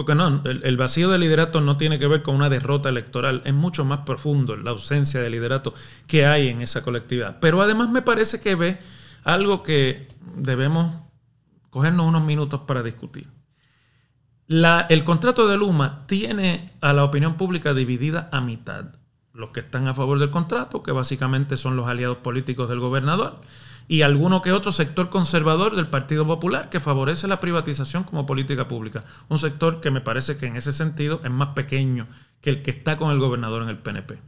porque 0.00 0.14
no, 0.14 0.40
el, 0.46 0.76
vacío 0.78 1.10
de 1.10 1.18
liderato 1.18 1.60
no 1.60 1.76
tiene 1.76 1.98
que 1.98 2.06
ver 2.06 2.22
con 2.22 2.34
una 2.34 2.48
derrota 2.48 2.88
electoral, 2.88 3.42
es 3.44 3.52
mucho 3.52 3.84
más 3.84 3.98
profundo 3.98 4.56
la 4.56 4.70
ausencia 4.70 5.20
de 5.20 5.28
liderato 5.28 5.74
que 6.06 6.24
hay 6.24 6.48
en 6.48 6.62
esa 6.62 6.82
colectividad. 6.82 7.36
Pero 7.38 7.60
además 7.60 7.90
me 7.90 8.00
parece 8.00 8.40
que 8.40 8.54
ve 8.54 8.78
algo 9.24 9.62
que 9.62 10.08
debemos 10.36 10.90
cogernos 11.68 12.06
unos 12.06 12.22
minutos 12.22 12.62
para 12.66 12.82
discutir. 12.82 13.28
el 14.48 15.04
contrato 15.04 15.46
de 15.46 15.58
Luma 15.58 16.06
tiene 16.06 16.72
a 16.80 16.94
la 16.94 17.04
opinión 17.04 17.36
pública 17.36 17.74
dividida 17.74 18.30
a 18.32 18.40
mitad 18.40 18.86
los 19.34 19.50
que 19.50 19.60
están 19.60 19.86
a 19.86 19.92
favor 19.92 20.18
del 20.18 20.30
contrato, 20.30 20.82
que 20.82 20.92
básicamente 20.92 21.58
son 21.58 21.76
los 21.76 21.88
aliados 21.88 22.16
políticos 22.16 22.70
del 22.70 22.80
gobernador, 22.80 23.42
y 23.90 24.02
alguno 24.02 24.40
que 24.40 24.52
otro 24.52 24.70
sector 24.70 25.10
conservador 25.10 25.74
del 25.74 25.88
Partido 25.88 26.24
Popular 26.24 26.70
que 26.70 26.78
favorece 26.78 27.26
la 27.26 27.40
privatización 27.40 28.04
como 28.04 28.24
política 28.24 28.68
pública. 28.68 29.02
Un 29.28 29.40
sector 29.40 29.80
que 29.80 29.90
me 29.90 30.00
parece 30.00 30.36
que 30.36 30.46
en 30.46 30.56
ese 30.56 30.70
sentido 30.70 31.20
es 31.24 31.30
más 31.32 31.54
pequeño 31.56 32.06
que 32.40 32.50
el 32.50 32.62
que 32.62 32.70
está 32.70 32.96
con 32.96 33.10
el 33.10 33.18
gobernador 33.18 33.64
en 33.64 33.68
el 33.68 33.78
PNP. 33.78 34.20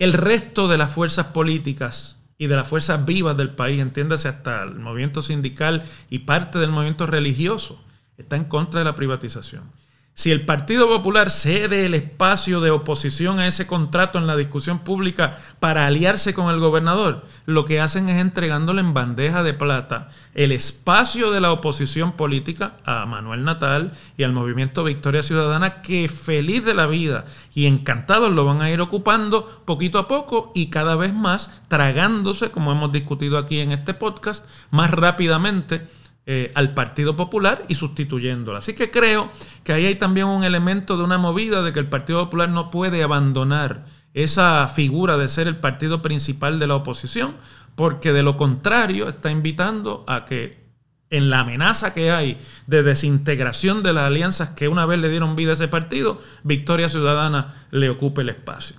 El 0.00 0.12
resto 0.12 0.66
de 0.66 0.76
las 0.76 0.90
fuerzas 0.90 1.26
políticas 1.26 2.18
y 2.36 2.48
de 2.48 2.56
las 2.56 2.66
fuerzas 2.66 3.06
vivas 3.06 3.36
del 3.36 3.50
país, 3.50 3.80
entiéndase 3.80 4.26
hasta 4.26 4.64
el 4.64 4.74
movimiento 4.74 5.22
sindical 5.22 5.84
y 6.10 6.18
parte 6.18 6.58
del 6.58 6.70
movimiento 6.70 7.06
religioso, 7.06 7.80
está 8.18 8.34
en 8.34 8.46
contra 8.46 8.80
de 8.80 8.86
la 8.86 8.96
privatización. 8.96 9.70
Si 10.18 10.30
el 10.30 10.46
Partido 10.46 10.88
Popular 10.88 11.28
cede 11.28 11.84
el 11.84 11.92
espacio 11.92 12.62
de 12.62 12.70
oposición 12.70 13.38
a 13.38 13.46
ese 13.46 13.66
contrato 13.66 14.16
en 14.16 14.26
la 14.26 14.34
discusión 14.34 14.78
pública 14.78 15.36
para 15.60 15.86
aliarse 15.86 16.32
con 16.32 16.48
el 16.48 16.58
gobernador, 16.58 17.26
lo 17.44 17.66
que 17.66 17.82
hacen 17.82 18.08
es 18.08 18.18
entregándole 18.18 18.80
en 18.80 18.94
bandeja 18.94 19.42
de 19.42 19.52
plata 19.52 20.08
el 20.32 20.52
espacio 20.52 21.30
de 21.30 21.42
la 21.42 21.52
oposición 21.52 22.12
política 22.12 22.78
a 22.86 23.04
Manuel 23.04 23.44
Natal 23.44 23.92
y 24.16 24.22
al 24.22 24.32
movimiento 24.32 24.84
Victoria 24.84 25.22
Ciudadana, 25.22 25.82
que 25.82 26.08
feliz 26.08 26.64
de 26.64 26.72
la 26.72 26.86
vida 26.86 27.26
y 27.52 27.66
encantados 27.66 28.32
lo 28.32 28.46
van 28.46 28.62
a 28.62 28.70
ir 28.70 28.80
ocupando 28.80 29.62
poquito 29.66 29.98
a 29.98 30.08
poco 30.08 30.50
y 30.54 30.70
cada 30.70 30.96
vez 30.96 31.12
más 31.12 31.50
tragándose, 31.68 32.50
como 32.50 32.72
hemos 32.72 32.90
discutido 32.90 33.36
aquí 33.36 33.60
en 33.60 33.70
este 33.70 33.92
podcast, 33.92 34.46
más 34.70 34.90
rápidamente 34.92 35.86
eh, 36.28 36.50
al 36.54 36.74
Partido 36.74 37.14
Popular 37.14 37.64
y 37.68 37.76
sustituyéndolo. 37.76 38.58
Así 38.58 38.74
que 38.74 38.90
creo 38.90 39.30
que 39.62 39.72
ahí 39.72 39.86
hay 39.86 39.94
también 39.94 40.26
un 40.26 40.42
elemento 40.42 40.96
de 40.96 41.04
una 41.04 41.18
movida 41.18 41.62
de 41.62 41.72
que 41.72 41.78
el 41.78 41.86
Partido 41.86 42.24
Popular 42.24 42.48
no 42.48 42.70
puede 42.72 43.04
abandonar 43.04 43.84
esa 44.12 44.66
figura 44.66 45.16
de 45.18 45.28
ser 45.28 45.46
el 45.46 45.56
partido 45.56 46.02
principal 46.02 46.58
de 46.58 46.66
la 46.66 46.74
oposición, 46.74 47.36
porque 47.76 48.12
de 48.12 48.24
lo 48.24 48.36
contrario 48.36 49.08
está 49.08 49.30
invitando 49.30 50.04
a 50.08 50.24
que 50.24 50.66
en 51.10 51.30
la 51.30 51.40
amenaza 51.40 51.94
que 51.94 52.10
hay 52.10 52.38
de 52.66 52.82
desintegración 52.82 53.82
de 53.82 53.92
las 53.92 54.04
alianzas 54.04 54.48
que 54.50 54.66
una 54.66 54.86
vez 54.86 54.98
le 54.98 55.10
dieron 55.10 55.36
vida 55.36 55.50
a 55.50 55.54
ese 55.54 55.68
partido, 55.68 56.20
Victoria 56.42 56.88
Ciudadana 56.88 57.54
le 57.70 57.88
ocupe 57.88 58.22
el 58.22 58.30
espacio. 58.30 58.74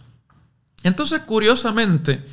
Entonces, 0.83 1.21
curiosamente, 1.21 2.25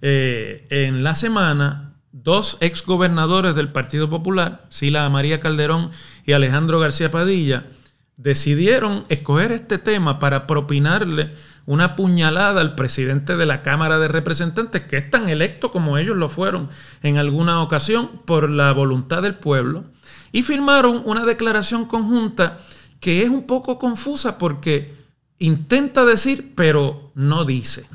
eh, 0.00 0.66
en 0.70 1.04
la 1.04 1.14
semana 1.14 1.91
dos 2.12 2.58
exgobernadores 2.60 3.54
del 3.54 3.72
Partido 3.72 4.08
Popular, 4.08 4.64
Sila 4.68 5.08
María 5.08 5.40
Calderón 5.40 5.90
y 6.24 6.32
Alejandro 6.32 6.78
García 6.78 7.10
Padilla, 7.10 7.64
decidieron 8.16 9.04
escoger 9.08 9.50
este 9.52 9.78
tema 9.78 10.18
para 10.18 10.46
propinarle 10.46 11.30
una 11.64 11.96
puñalada 11.96 12.60
al 12.60 12.74
presidente 12.74 13.36
de 13.36 13.46
la 13.46 13.62
Cámara 13.62 13.98
de 13.98 14.08
Representantes, 14.08 14.82
que 14.82 14.96
es 14.96 15.10
tan 15.10 15.28
electo 15.28 15.70
como 15.70 15.96
ellos 15.96 16.16
lo 16.16 16.28
fueron 16.28 16.68
en 17.02 17.18
alguna 17.18 17.62
ocasión 17.62 18.20
por 18.24 18.50
la 18.50 18.72
voluntad 18.72 19.22
del 19.22 19.36
pueblo, 19.36 19.84
y 20.32 20.42
firmaron 20.42 21.02
una 21.04 21.24
declaración 21.24 21.84
conjunta 21.86 22.58
que 23.00 23.22
es 23.22 23.28
un 23.28 23.46
poco 23.46 23.78
confusa 23.78 24.38
porque 24.38 24.94
intenta 25.38 26.04
decir, 26.04 26.52
pero 26.54 27.10
no 27.14 27.44
dice. 27.44 27.86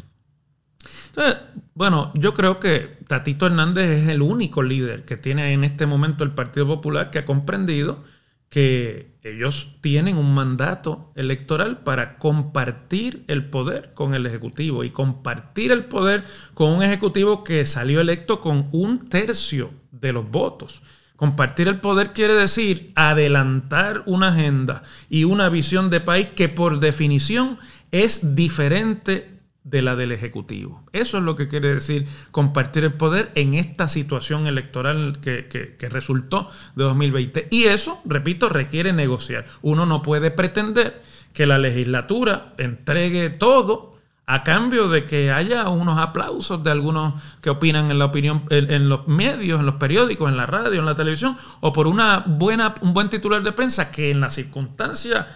Bueno, 1.73 2.11
yo 2.15 2.33
creo 2.33 2.59
que 2.59 2.97
Tatito 3.07 3.45
Hernández 3.45 4.03
es 4.03 4.09
el 4.09 4.21
único 4.23 4.63
líder 4.63 5.05
que 5.05 5.15
tiene 5.15 5.53
en 5.53 5.63
este 5.63 5.85
momento 5.85 6.23
el 6.23 6.31
Partido 6.31 6.65
Popular 6.65 7.11
que 7.11 7.19
ha 7.19 7.25
comprendido 7.25 8.03
que 8.49 9.17
ellos 9.23 9.75
tienen 9.81 10.17
un 10.17 10.33
mandato 10.33 11.11
electoral 11.15 11.79
para 11.83 12.17
compartir 12.17 13.25
el 13.27 13.45
poder 13.49 13.91
con 13.93 14.13
el 14.15 14.25
Ejecutivo 14.25 14.83
y 14.83 14.89
compartir 14.89 15.71
el 15.71 15.85
poder 15.85 16.23
con 16.53 16.71
un 16.71 16.81
Ejecutivo 16.81 17.43
que 17.43 17.65
salió 17.65 18.01
electo 18.01 18.39
con 18.39 18.69
un 18.71 19.07
tercio 19.07 19.71
de 19.91 20.13
los 20.13 20.29
votos. 20.29 20.81
Compartir 21.15 21.67
el 21.67 21.79
poder 21.79 22.13
quiere 22.13 22.33
decir 22.33 22.91
adelantar 22.95 24.03
una 24.05 24.29
agenda 24.29 24.83
y 25.09 25.25
una 25.25 25.49
visión 25.49 25.89
de 25.89 25.99
país 25.99 26.27
que 26.27 26.47
por 26.47 26.79
definición 26.79 27.57
es 27.91 28.35
diferente 28.35 29.36
de 29.69 29.81
la 29.81 29.95
del 29.95 30.11
Ejecutivo. 30.11 30.83
Eso 30.93 31.17
es 31.17 31.23
lo 31.23 31.35
que 31.35 31.47
quiere 31.47 31.73
decir 31.73 32.07
compartir 32.31 32.85
el 32.85 32.93
poder 32.93 33.31
en 33.35 33.53
esta 33.53 33.87
situación 33.87 34.47
electoral 34.47 35.19
que, 35.19 35.75
resultó 35.89 36.49
de 36.75 36.85
2020. 36.85 37.47
Y 37.51 37.65
eso, 37.65 37.99
repito, 38.05 38.49
requiere 38.49 38.93
negociar. 38.93 39.45
Uno 39.61 39.85
no 39.85 40.01
puede 40.01 40.31
pretender 40.31 41.01
que 41.33 41.47
la 41.47 41.57
legislatura 41.57 42.53
entregue 42.57 43.29
todo 43.29 43.97
a 44.25 44.43
cambio 44.43 44.89
de 44.89 45.05
que 45.05 45.31
haya 45.31 45.69
unos 45.69 45.97
aplausos 45.97 46.63
de 46.63 46.71
algunos 46.71 47.13
que 47.41 47.49
opinan 47.49 47.91
en 47.91 47.99
la 47.99 48.05
opinión 48.05 48.43
en, 48.49 48.89
los 48.89 49.07
medios, 49.07 49.59
en 49.59 49.65
los 49.65 49.75
periódicos, 49.75 50.29
en 50.29 50.35
la 50.35 50.45
radio, 50.45 50.79
en 50.79 50.85
la 50.85 50.95
televisión, 50.95 51.37
o 51.61 51.71
por 51.71 51.87
una 51.87 52.23
buena, 52.25 52.75
un 52.81 52.93
buen 52.93 53.09
titular 53.09 53.41
de 53.41 53.53
prensa 53.53 53.89
que 53.89 54.11
en 54.11 54.19
las 54.19 54.35
circunstancias 54.35 55.27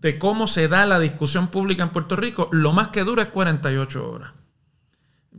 de 0.00 0.18
cómo 0.18 0.46
se 0.46 0.68
da 0.68 0.86
la 0.86 1.00
discusión 1.00 1.48
pública 1.48 1.82
en 1.82 1.90
Puerto 1.90 2.14
Rico, 2.14 2.48
lo 2.52 2.72
más 2.72 2.88
que 2.88 3.02
dura 3.02 3.24
es 3.24 3.28
48 3.28 4.10
horas. 4.10 4.32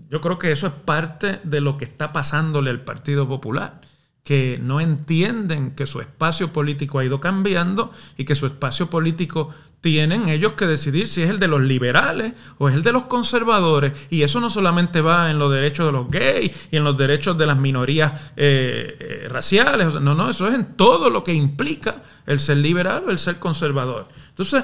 Yo 0.09 0.19
creo 0.19 0.37
que 0.37 0.51
eso 0.51 0.67
es 0.67 0.73
parte 0.73 1.39
de 1.43 1.61
lo 1.61 1.77
que 1.77 1.85
está 1.85 2.11
pasándole 2.11 2.69
al 2.69 2.81
Partido 2.81 3.27
Popular, 3.27 3.79
que 4.23 4.59
no 4.61 4.81
entienden 4.81 5.71
que 5.73 5.85
su 5.85 6.01
espacio 6.01 6.51
político 6.51 6.99
ha 6.99 7.05
ido 7.05 7.21
cambiando 7.21 7.91
y 8.17 8.25
que 8.25 8.35
su 8.35 8.45
espacio 8.45 8.89
político 8.89 9.49
tienen 9.79 10.29
ellos 10.29 10.53
que 10.53 10.67
decidir 10.67 11.07
si 11.07 11.23
es 11.23 11.29
el 11.29 11.39
de 11.39 11.47
los 11.47 11.61
liberales 11.61 12.33
o 12.59 12.69
es 12.69 12.75
el 12.75 12.83
de 12.83 12.91
los 12.91 13.05
conservadores. 13.05 13.93
Y 14.11 14.21
eso 14.21 14.39
no 14.39 14.49
solamente 14.49 15.01
va 15.01 15.31
en 15.31 15.39
los 15.39 15.51
derechos 15.51 15.87
de 15.87 15.91
los 15.91 16.09
gays 16.09 16.67
y 16.71 16.77
en 16.77 16.83
los 16.83 16.97
derechos 16.97 17.37
de 17.37 17.47
las 17.47 17.57
minorías 17.57 18.13
eh, 18.35 18.95
eh, 18.99 19.27
raciales. 19.27 19.95
No, 19.99 20.13
no, 20.13 20.29
eso 20.29 20.47
es 20.47 20.53
en 20.53 20.75
todo 20.75 21.09
lo 21.09 21.23
que 21.23 21.33
implica 21.33 22.03
el 22.27 22.39
ser 22.39 22.57
liberal 22.57 23.05
o 23.07 23.11
el 23.11 23.17
ser 23.17 23.39
conservador. 23.39 24.07
Entonces, 24.41 24.63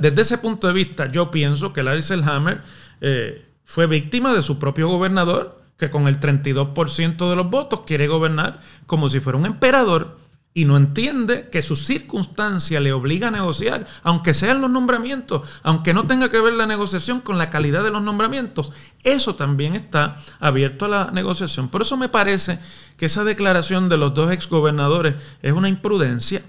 desde 0.00 0.22
ese 0.22 0.38
punto 0.38 0.66
de 0.66 0.72
vista, 0.72 1.08
yo 1.08 1.30
pienso 1.30 1.72
que 1.72 1.82
Larry 1.82 2.02
Selhammer 2.02 2.62
eh, 3.00 3.46
fue 3.64 3.86
víctima 3.86 4.32
de 4.32 4.42
su 4.42 4.58
propio 4.58 4.88
gobernador, 4.88 5.60
que 5.76 5.90
con 5.90 6.08
el 6.08 6.20
32% 6.20 7.28
de 7.28 7.36
los 7.36 7.50
votos 7.50 7.80
quiere 7.86 8.06
gobernar 8.08 8.60
como 8.86 9.08
si 9.08 9.20
fuera 9.20 9.38
un 9.38 9.46
emperador 9.46 10.18
y 10.54 10.64
no 10.64 10.78
entiende 10.78 11.50
que 11.50 11.60
su 11.60 11.76
circunstancia 11.76 12.80
le 12.80 12.94
obliga 12.94 13.28
a 13.28 13.30
negociar, 13.30 13.86
aunque 14.02 14.32
sean 14.32 14.62
los 14.62 14.70
nombramientos, 14.70 15.46
aunque 15.62 15.92
no 15.92 16.06
tenga 16.06 16.30
que 16.30 16.40
ver 16.40 16.54
la 16.54 16.66
negociación 16.66 17.20
con 17.20 17.36
la 17.36 17.50
calidad 17.50 17.84
de 17.84 17.90
los 17.90 18.00
nombramientos, 18.00 18.72
eso 19.04 19.34
también 19.34 19.76
está 19.76 20.16
abierto 20.40 20.86
a 20.86 20.88
la 20.88 21.10
negociación. 21.10 21.68
Por 21.68 21.82
eso 21.82 21.98
me 21.98 22.08
parece 22.08 22.58
que 22.96 23.04
esa 23.04 23.22
declaración 23.22 23.90
de 23.90 23.98
los 23.98 24.14
dos 24.14 24.32
exgobernadores 24.32 25.16
es 25.42 25.52
una 25.52 25.68
imprudencia 25.68 26.42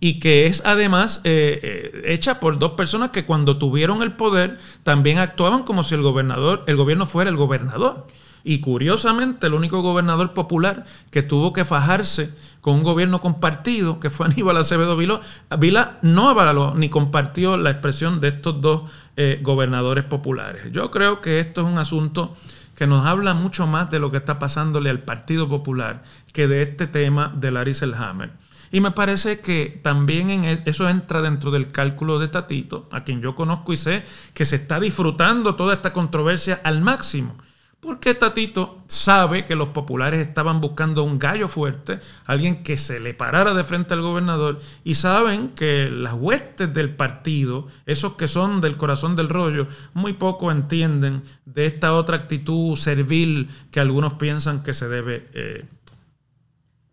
y 0.00 0.18
que 0.18 0.46
es 0.46 0.62
además 0.64 1.20
eh, 1.24 1.60
eh, 1.62 2.02
hecha 2.12 2.40
por 2.40 2.58
dos 2.58 2.72
personas 2.72 3.10
que 3.10 3.24
cuando 3.24 3.58
tuvieron 3.58 4.02
el 4.02 4.12
poder 4.12 4.58
también 4.82 5.18
actuaban 5.18 5.62
como 5.62 5.82
si 5.82 5.94
el 5.94 6.02
gobernador, 6.02 6.64
el 6.66 6.76
gobierno 6.76 7.06
fuera 7.06 7.30
el 7.30 7.36
gobernador. 7.36 8.06
Y 8.48 8.60
curiosamente, 8.60 9.48
el 9.48 9.54
único 9.54 9.82
gobernador 9.82 10.32
popular 10.32 10.84
que 11.10 11.24
tuvo 11.24 11.52
que 11.52 11.64
fajarse 11.64 12.32
con 12.60 12.74
un 12.74 12.84
gobierno 12.84 13.20
compartido, 13.20 13.98
que 13.98 14.08
fue 14.08 14.26
Aníbal 14.30 14.56
Acevedo 14.56 14.96
Vila, 14.96 15.98
no 16.02 16.28
avaló 16.28 16.72
ni 16.76 16.88
compartió 16.88 17.56
la 17.56 17.70
expresión 17.70 18.20
de 18.20 18.28
estos 18.28 18.60
dos 18.60 18.82
eh, 19.16 19.40
gobernadores 19.42 20.04
populares. 20.04 20.70
Yo 20.70 20.92
creo 20.92 21.20
que 21.20 21.40
esto 21.40 21.62
es 21.62 21.66
un 21.66 21.78
asunto 21.78 22.36
que 22.76 22.86
nos 22.86 23.04
habla 23.04 23.34
mucho 23.34 23.66
más 23.66 23.90
de 23.90 23.98
lo 23.98 24.12
que 24.12 24.18
está 24.18 24.38
pasándole 24.38 24.90
al 24.90 25.00
Partido 25.00 25.48
Popular 25.48 26.04
que 26.32 26.46
de 26.46 26.62
este 26.62 26.86
tema 26.86 27.32
de 27.34 27.50
Larry 27.50 27.74
Selhammer. 27.74 28.30
Y 28.70 28.80
me 28.80 28.90
parece 28.90 29.40
que 29.40 29.80
también 29.82 30.30
en 30.30 30.44
e, 30.44 30.62
eso 30.66 30.88
entra 30.88 31.22
dentro 31.22 31.50
del 31.50 31.70
cálculo 31.70 32.18
de 32.18 32.28
Tatito, 32.28 32.88
a 32.92 33.04
quien 33.04 33.20
yo 33.20 33.34
conozco 33.34 33.72
y 33.72 33.76
sé 33.76 34.02
que 34.34 34.44
se 34.44 34.56
está 34.56 34.80
disfrutando 34.80 35.54
toda 35.54 35.74
esta 35.74 35.92
controversia 35.92 36.60
al 36.64 36.80
máximo. 36.80 37.36
Porque 37.80 38.14
Tatito 38.14 38.82
sabe 38.88 39.44
que 39.44 39.54
los 39.54 39.68
populares 39.68 40.26
estaban 40.26 40.60
buscando 40.60 41.04
un 41.04 41.18
gallo 41.18 41.46
fuerte, 41.46 42.00
alguien 42.24 42.62
que 42.62 42.78
se 42.78 42.98
le 42.98 43.14
parara 43.14 43.54
de 43.54 43.64
frente 43.64 43.94
al 43.94 44.00
gobernador, 44.00 44.58
y 44.82 44.94
saben 44.94 45.50
que 45.50 45.90
las 45.90 46.14
huestes 46.14 46.72
del 46.72 46.96
partido, 46.96 47.68
esos 47.84 48.14
que 48.14 48.28
son 48.28 48.60
del 48.60 48.76
corazón 48.76 49.14
del 49.14 49.28
rollo, 49.28 49.68
muy 49.92 50.14
poco 50.14 50.50
entienden 50.50 51.22
de 51.44 51.66
esta 51.66 51.94
otra 51.94 52.16
actitud 52.16 52.74
servil 52.76 53.50
que 53.70 53.78
algunos 53.78 54.14
piensan 54.14 54.62
que 54.62 54.74
se 54.74 54.88
debe 54.88 55.28
eh, 55.34 55.64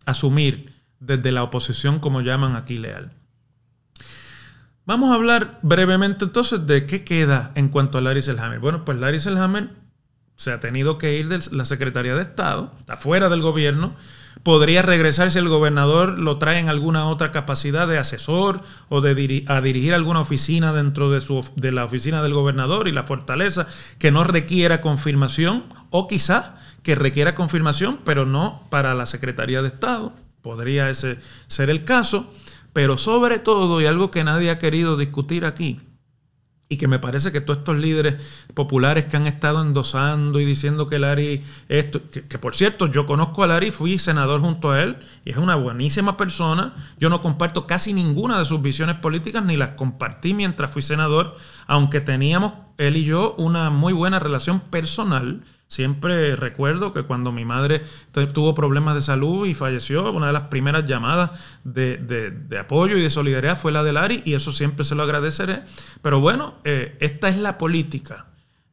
asumir 0.04 0.73
desde 1.06 1.32
la 1.32 1.42
oposición, 1.42 1.98
como 1.98 2.20
llaman 2.20 2.56
aquí 2.56 2.78
leal. 2.78 3.10
Vamos 4.86 5.10
a 5.10 5.14
hablar 5.14 5.58
brevemente 5.62 6.26
entonces 6.26 6.66
de 6.66 6.84
qué 6.84 7.04
queda 7.04 7.52
en 7.54 7.68
cuanto 7.68 7.96
a 7.96 8.02
Larry 8.02 8.22
Selhammer. 8.22 8.58
Bueno, 8.58 8.84
pues 8.84 8.98
Larry 8.98 9.18
Selhammer 9.18 9.70
se 10.36 10.52
ha 10.52 10.60
tenido 10.60 10.98
que 10.98 11.18
ir 11.18 11.28
de 11.28 11.40
la 11.52 11.64
Secretaría 11.64 12.14
de 12.14 12.22
Estado, 12.22 12.72
está 12.78 12.96
fuera 12.96 13.28
del 13.28 13.40
gobierno, 13.40 13.94
podría 14.42 14.82
regresar 14.82 15.30
si 15.30 15.38
el 15.38 15.48
gobernador 15.48 16.18
lo 16.18 16.38
trae 16.38 16.58
en 16.58 16.68
alguna 16.68 17.06
otra 17.06 17.32
capacidad 17.32 17.88
de 17.88 17.98
asesor 17.98 18.60
o 18.88 19.00
de 19.00 19.44
a 19.46 19.60
dirigir 19.60 19.94
alguna 19.94 20.20
oficina 20.20 20.72
dentro 20.72 21.10
de, 21.10 21.20
su, 21.20 21.48
de 21.56 21.72
la 21.72 21.84
oficina 21.84 22.22
del 22.22 22.34
gobernador 22.34 22.88
y 22.88 22.92
la 22.92 23.04
fortaleza 23.04 23.66
que 23.98 24.10
no 24.10 24.24
requiera 24.24 24.80
confirmación 24.80 25.64
o 25.90 26.08
quizá 26.08 26.56
que 26.82 26.94
requiera 26.94 27.34
confirmación 27.34 28.00
pero 28.04 28.26
no 28.26 28.60
para 28.70 28.94
la 28.94 29.06
Secretaría 29.06 29.62
de 29.62 29.68
Estado. 29.68 30.12
Podría 30.44 30.90
ese 30.90 31.18
ser 31.46 31.70
el 31.70 31.84
caso, 31.84 32.30
pero 32.74 32.98
sobre 32.98 33.38
todo, 33.38 33.80
y 33.80 33.86
algo 33.86 34.10
que 34.10 34.24
nadie 34.24 34.50
ha 34.50 34.58
querido 34.58 34.98
discutir 34.98 35.46
aquí, 35.46 35.80
y 36.68 36.76
que 36.76 36.86
me 36.86 36.98
parece 36.98 37.32
que 37.32 37.40
todos 37.40 37.60
estos 37.60 37.78
líderes 37.78 38.22
populares 38.52 39.06
que 39.06 39.16
han 39.16 39.26
estado 39.26 39.62
endosando 39.62 40.40
y 40.40 40.44
diciendo 40.44 40.86
que 40.86 40.98
Larry, 40.98 41.42
esto, 41.70 42.02
que, 42.10 42.38
por 42.38 42.54
cierto, 42.54 42.88
yo 42.88 43.06
conozco 43.06 43.42
a 43.42 43.46
Larry, 43.46 43.70
fui 43.70 43.98
senador 43.98 44.42
junto 44.42 44.70
a 44.70 44.82
él 44.82 44.98
y 45.24 45.30
es 45.30 45.38
una 45.38 45.54
buenísima 45.54 46.18
persona. 46.18 46.74
Yo 46.98 47.08
no 47.08 47.22
comparto 47.22 47.66
casi 47.66 47.94
ninguna 47.94 48.38
de 48.38 48.44
sus 48.44 48.60
visiones 48.60 48.96
políticas 48.96 49.42
ni 49.46 49.56
las 49.56 49.70
compartí 49.70 50.34
mientras 50.34 50.70
fui 50.70 50.82
senador, 50.82 51.38
aunque 51.66 52.02
teníamos 52.02 52.52
él 52.76 52.98
y 52.98 53.04
yo 53.04 53.34
una 53.38 53.70
muy 53.70 53.94
buena 53.94 54.18
relación 54.18 54.60
personal 54.60 55.42
Siempre 55.68 56.36
recuerdo 56.36 56.92
que 56.92 57.02
cuando 57.02 57.32
mi 57.32 57.44
madre 57.44 57.82
tuvo 58.32 58.54
problemas 58.54 58.94
de 58.94 59.00
salud 59.00 59.46
y 59.46 59.54
falleció, 59.54 60.12
una 60.12 60.28
de 60.28 60.32
las 60.32 60.42
primeras 60.42 60.84
llamadas 60.86 61.30
de, 61.64 62.56
apoyo 62.60 62.96
y 62.96 63.02
de 63.02 63.10
solidaridad 63.10 63.58
fue 63.58 63.72
la 63.72 63.82
de 63.82 63.92
Lari 63.92 64.22
y 64.24 64.34
eso 64.34 64.52
siempre 64.52 64.84
se 64.84 64.94
lo 64.94 65.02
agradeceré. 65.02 65.62
Pero 66.02 66.20
bueno, 66.20 66.58
eh, 66.64 66.96
esta 67.00 67.28
es 67.28 67.38
la 67.38 67.58
política. 67.58 68.26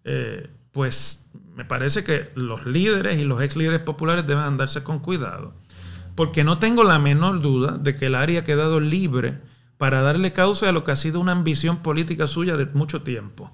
Eh, 0.04 0.50
pues 0.72 1.30
me 1.56 1.66
parece 1.66 2.04
que 2.04 2.30
los 2.36 2.66
líderes 2.66 3.18
y 3.18 3.24
los 3.24 3.42
ex 3.42 3.56
líderes 3.56 3.80
populares 3.80 4.28
deben 4.28 4.44
andarse 4.44 4.84
con 4.84 5.00
cuidado. 5.00 5.54
Porque 6.16 6.44
no 6.44 6.60
tengo 6.60 6.84
la 6.84 7.00
menor 7.00 7.42
duda 7.42 7.78
de 7.78 7.96
que 7.96 8.10
Lari 8.10 8.38
ha 8.38 8.44
quedado 8.44 8.80
libre 8.80 9.40
para 9.78 10.02
darle 10.02 10.32
causa 10.32 10.70
a 10.70 10.72
lo 10.72 10.84
que 10.84 10.92
ha 10.92 10.96
sido 10.96 11.20
una 11.20 11.32
ambición 11.32 11.78
política 11.78 12.28
suya 12.28 12.58
de 12.58 12.68
mucho 12.68 13.02
tiempo 13.02 13.52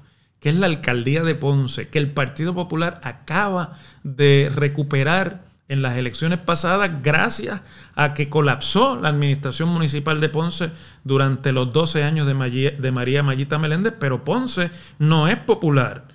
es 0.49 0.55
la 0.55 0.67
alcaldía 0.67 1.23
de 1.23 1.36
Ponce, 1.36 1.88
que 1.88 1.99
el 1.99 2.12
Partido 2.12 2.53
Popular 2.53 2.99
acaba 3.03 3.73
de 4.03 4.51
recuperar 4.53 5.47
en 5.69 5.81
las 5.81 5.97
elecciones 5.97 6.39
pasadas 6.39 6.89
gracias 7.03 7.62
a 7.95 8.13
que 8.13 8.29
colapsó 8.29 8.97
la 8.97 9.10
administración 9.10 9.69
municipal 9.69 10.21
de 10.21 10.29
Ponce 10.29 10.71
durante 11.03 11.51
los 11.51 11.73
12 11.73 12.03
años 12.03 12.27
de, 12.27 12.33
María, 12.91 13.23
Mayita 13.23 13.57
Meléndez, 13.57 13.93
pero 13.99 14.23
Ponce 14.23 14.71
no 14.99 15.27
es 15.27 15.38
popular. 15.38 16.07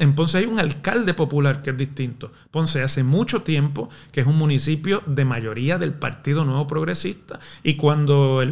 En 0.00 0.16
Ponce 0.16 0.38
hay 0.38 0.44
un 0.44 0.58
alcalde 0.58 1.14
popular 1.14 1.62
que 1.62 1.70
es 1.70 1.76
distinto. 1.76 2.32
Ponce 2.50 2.82
hace 2.82 3.04
mucho 3.04 3.42
tiempo 3.42 3.88
que 4.10 4.20
es 4.20 4.26
un 4.26 4.36
municipio 4.36 5.02
de 5.06 5.24
mayoría 5.24 5.78
del 5.78 5.94
Partido 5.94 6.44
Nuevo 6.44 6.66
Progresista 6.66 7.38
y 7.62 7.74
cuando 7.74 8.44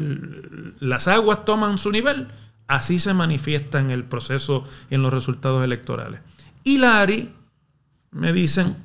las 0.79 1.09
aguas 1.09 1.45
toman 1.45 1.79
su 1.79 1.91
nivel, 1.91 2.29
Así 2.69 2.99
se 2.99 3.15
manifiesta 3.15 3.79
en 3.81 3.91
el 3.91 4.05
proceso 4.05 4.65
y 4.91 4.97
en 4.97 5.03
los 5.03 5.13
resultados 5.13 5.65
electorales. 5.65 6.21
Y 6.65 6.79
Lari, 6.79 7.33
me 8.11 8.33
dicen, 8.33 8.77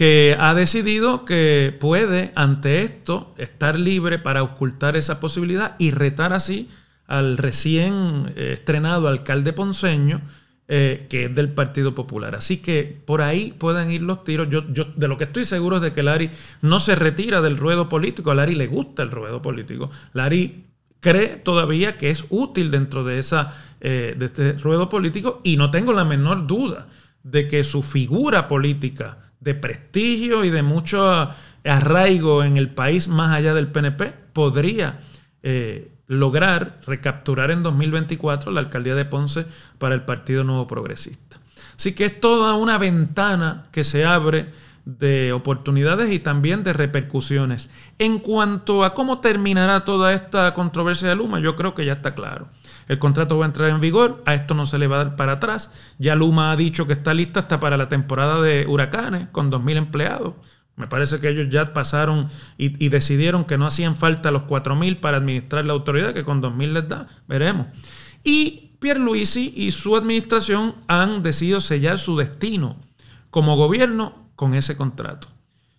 que 0.00 0.34
ha 0.40 0.54
decidido 0.54 1.26
que 1.26 1.76
puede 1.78 2.32
ante 2.34 2.80
esto 2.80 3.34
estar 3.36 3.78
libre 3.78 4.18
para 4.18 4.42
ocultar 4.42 4.96
esa 4.96 5.20
posibilidad 5.20 5.76
y 5.78 5.90
retar 5.90 6.32
así 6.32 6.70
al 7.06 7.36
recién 7.36 8.32
eh, 8.34 8.52
estrenado 8.54 9.08
alcalde 9.08 9.52
ponceño, 9.52 10.22
eh, 10.68 11.06
que 11.10 11.26
es 11.26 11.34
del 11.34 11.50
Partido 11.50 11.94
Popular. 11.94 12.34
Así 12.34 12.62
que 12.62 13.02
por 13.04 13.20
ahí 13.20 13.52
pueden 13.58 13.90
ir 13.90 14.00
los 14.00 14.24
tiros. 14.24 14.48
Yo, 14.48 14.64
yo 14.72 14.84
de 14.84 15.06
lo 15.06 15.18
que 15.18 15.24
estoy 15.24 15.44
seguro 15.44 15.76
es 15.76 15.82
de 15.82 15.92
que 15.92 16.02
Lari 16.02 16.30
no 16.62 16.80
se 16.80 16.94
retira 16.94 17.42
del 17.42 17.58
ruedo 17.58 17.90
político. 17.90 18.30
A 18.30 18.34
Lari 18.34 18.54
le 18.54 18.68
gusta 18.68 19.02
el 19.02 19.10
ruedo 19.10 19.42
político. 19.42 19.90
Lari 20.14 20.64
cree 21.00 21.36
todavía 21.36 21.98
que 21.98 22.10
es 22.10 22.24
útil 22.28 22.70
dentro 22.70 23.04
de, 23.04 23.18
esa, 23.18 23.56
eh, 23.80 24.14
de 24.16 24.26
este 24.26 24.52
ruedo 24.54 24.88
político 24.88 25.40
y 25.42 25.56
no 25.56 25.70
tengo 25.70 25.92
la 25.92 26.04
menor 26.04 26.46
duda 26.46 26.86
de 27.22 27.48
que 27.48 27.64
su 27.64 27.82
figura 27.82 28.48
política 28.48 29.18
de 29.40 29.54
prestigio 29.54 30.44
y 30.44 30.50
de 30.50 30.62
mucho 30.62 31.30
arraigo 31.64 32.44
en 32.44 32.56
el 32.56 32.70
país 32.70 33.08
más 33.08 33.32
allá 33.32 33.54
del 33.54 33.68
PNP 33.68 34.12
podría 34.32 35.00
eh, 35.42 35.90
lograr 36.06 36.80
recapturar 36.86 37.50
en 37.50 37.62
2024 37.62 38.52
la 38.52 38.60
alcaldía 38.60 38.94
de 38.94 39.04
Ponce 39.04 39.46
para 39.78 39.94
el 39.94 40.02
Partido 40.02 40.44
Nuevo 40.44 40.66
Progresista. 40.66 41.38
Así 41.76 41.92
que 41.92 42.04
es 42.06 42.20
toda 42.20 42.54
una 42.54 42.78
ventana 42.78 43.66
que 43.72 43.84
se 43.84 44.04
abre 44.04 44.50
de 44.84 45.32
oportunidades 45.32 46.12
y 46.12 46.18
también 46.18 46.64
de 46.64 46.72
repercusiones. 46.72 47.70
En 47.98 48.18
cuanto 48.18 48.84
a 48.84 48.94
cómo 48.94 49.20
terminará 49.20 49.84
toda 49.84 50.12
esta 50.12 50.54
controversia 50.54 51.08
de 51.08 51.16
Luma, 51.16 51.40
yo 51.40 51.56
creo 51.56 51.74
que 51.74 51.84
ya 51.84 51.94
está 51.94 52.14
claro. 52.14 52.48
El 52.88 52.98
contrato 52.98 53.38
va 53.38 53.44
a 53.44 53.48
entrar 53.48 53.70
en 53.70 53.80
vigor, 53.80 54.22
a 54.26 54.34
esto 54.34 54.54
no 54.54 54.66
se 54.66 54.78
le 54.78 54.86
va 54.86 55.00
a 55.00 55.04
dar 55.04 55.16
para 55.16 55.32
atrás. 55.32 55.70
Ya 55.98 56.16
Luma 56.16 56.50
ha 56.50 56.56
dicho 56.56 56.86
que 56.86 56.94
está 56.94 57.14
lista 57.14 57.40
hasta 57.40 57.60
para 57.60 57.76
la 57.76 57.88
temporada 57.88 58.40
de 58.42 58.66
huracanes 58.66 59.28
con 59.28 59.50
2.000 59.50 59.76
empleados. 59.76 60.34
Me 60.76 60.86
parece 60.86 61.20
que 61.20 61.28
ellos 61.28 61.48
ya 61.50 61.72
pasaron 61.74 62.28
y, 62.56 62.88
decidieron 62.88 63.44
que 63.44 63.58
no 63.58 63.66
hacían 63.66 63.96
falta 63.96 64.30
los 64.30 64.42
4.000 64.42 64.98
para 64.98 65.18
administrar 65.18 65.64
la 65.66 65.74
autoridad, 65.74 66.14
que 66.14 66.24
con 66.24 66.42
2.000 66.42 66.72
les 66.72 66.88
da. 66.88 67.06
Veremos. 67.28 67.66
Y 68.24 68.70
Pierluisi 68.80 69.52
y 69.54 69.72
su 69.72 69.94
administración 69.94 70.74
han 70.88 71.22
decidido 71.22 71.60
sellar 71.60 71.98
su 71.98 72.16
destino 72.16 72.76
como 73.30 73.56
gobierno 73.56 74.19
con 74.40 74.54
ese 74.54 74.74
contrato. 74.74 75.28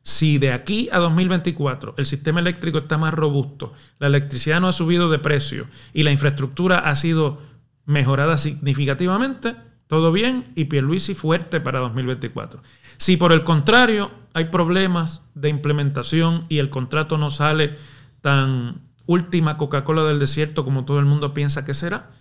Si 0.04 0.38
de 0.38 0.52
aquí 0.52 0.88
a 0.92 1.00
2024 1.00 1.96
el 1.98 2.06
sistema 2.06 2.42
eléctrico 2.42 2.78
está 2.78 3.00
más 3.00 3.12
robusto, 3.12 3.74
la 3.98 4.06
electricidad 4.06 4.62
no 4.62 4.68
ha 4.68 4.72
subido 4.72 5.10
de 5.10 5.18
precio 5.18 5.66
y 5.96 6.04
la 6.04 6.12
infraestructura 6.12 6.78
ha 6.78 6.96
sido 6.96 7.42
mejorada 7.88 8.38
significativamente, 8.38 9.56
todo 9.88 10.12
bien 10.12 10.46
y 10.54 10.66
Pierluisi 10.66 11.16
fuerte 11.16 11.60
para 11.60 11.80
2024. 11.80 12.62
Si 12.98 13.18
por 13.18 13.32
el 13.32 13.44
contrario 13.44 14.12
hay 14.36 14.46
problemas 14.46 15.24
de 15.34 15.50
implementación 15.50 16.46
y 16.48 16.60
el 16.60 16.70
contrato 16.70 17.18
no 17.18 17.32
sale 17.32 17.80
tan 18.22 18.80
última 19.08 19.58
Coca-Cola 19.58 20.04
del 20.04 20.20
desierto 20.20 20.64
como 20.64 20.86
todo 20.86 21.00
el 21.00 21.06
mundo 21.06 21.34
piensa 21.34 21.66
que 21.66 21.74
será, 21.74 22.12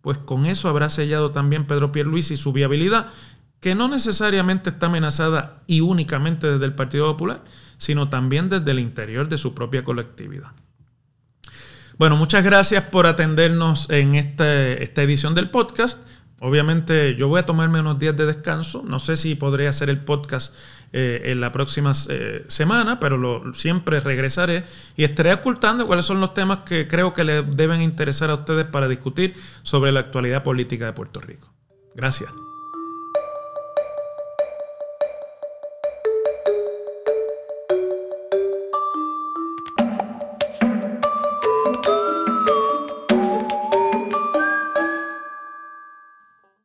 pues 0.00 0.16
con 0.16 0.46
eso 0.46 0.70
habrá 0.70 0.88
sellado 0.88 1.30
también 1.30 1.66
Pedro 1.66 1.92
Pierluisi 1.92 2.38
su 2.38 2.54
viabilidad 2.54 3.08
que 3.60 3.74
no 3.74 3.88
necesariamente 3.88 4.70
está 4.70 4.86
amenazada 4.86 5.62
y 5.66 5.80
únicamente 5.80 6.46
desde 6.46 6.64
el 6.64 6.74
Partido 6.74 7.06
Popular, 7.12 7.44
sino 7.76 8.08
también 8.08 8.48
desde 8.48 8.70
el 8.70 8.78
interior 8.78 9.28
de 9.28 9.38
su 9.38 9.54
propia 9.54 9.84
colectividad. 9.84 10.52
Bueno, 11.98 12.16
muchas 12.16 12.42
gracias 12.42 12.84
por 12.84 13.06
atendernos 13.06 13.90
en 13.90 14.14
este, 14.14 14.82
esta 14.82 15.02
edición 15.02 15.34
del 15.34 15.50
podcast. 15.50 15.98
Obviamente 16.40 17.14
yo 17.16 17.28
voy 17.28 17.40
a 17.40 17.44
tomarme 17.44 17.80
unos 17.80 17.98
días 17.98 18.16
de 18.16 18.24
descanso. 18.24 18.82
No 18.86 18.98
sé 18.98 19.16
si 19.16 19.34
podré 19.34 19.68
hacer 19.68 19.90
el 19.90 20.00
podcast 20.00 20.54
eh, 20.94 21.20
en 21.26 21.42
la 21.42 21.52
próxima 21.52 21.92
eh, 22.08 22.46
semana, 22.48 22.98
pero 22.98 23.52
siempre 23.52 24.00
regresaré 24.00 24.64
y 24.96 25.04
estaré 25.04 25.34
ocultando 25.34 25.86
cuáles 25.86 26.06
son 26.06 26.20
los 26.20 26.32
temas 26.32 26.60
que 26.60 26.88
creo 26.88 27.12
que 27.12 27.24
les 27.24 27.44
deben 27.54 27.82
interesar 27.82 28.30
a 28.30 28.34
ustedes 28.34 28.64
para 28.64 28.88
discutir 28.88 29.34
sobre 29.62 29.92
la 29.92 30.00
actualidad 30.00 30.42
política 30.42 30.86
de 30.86 30.94
Puerto 30.94 31.20
Rico. 31.20 31.52
Gracias. 31.94 32.30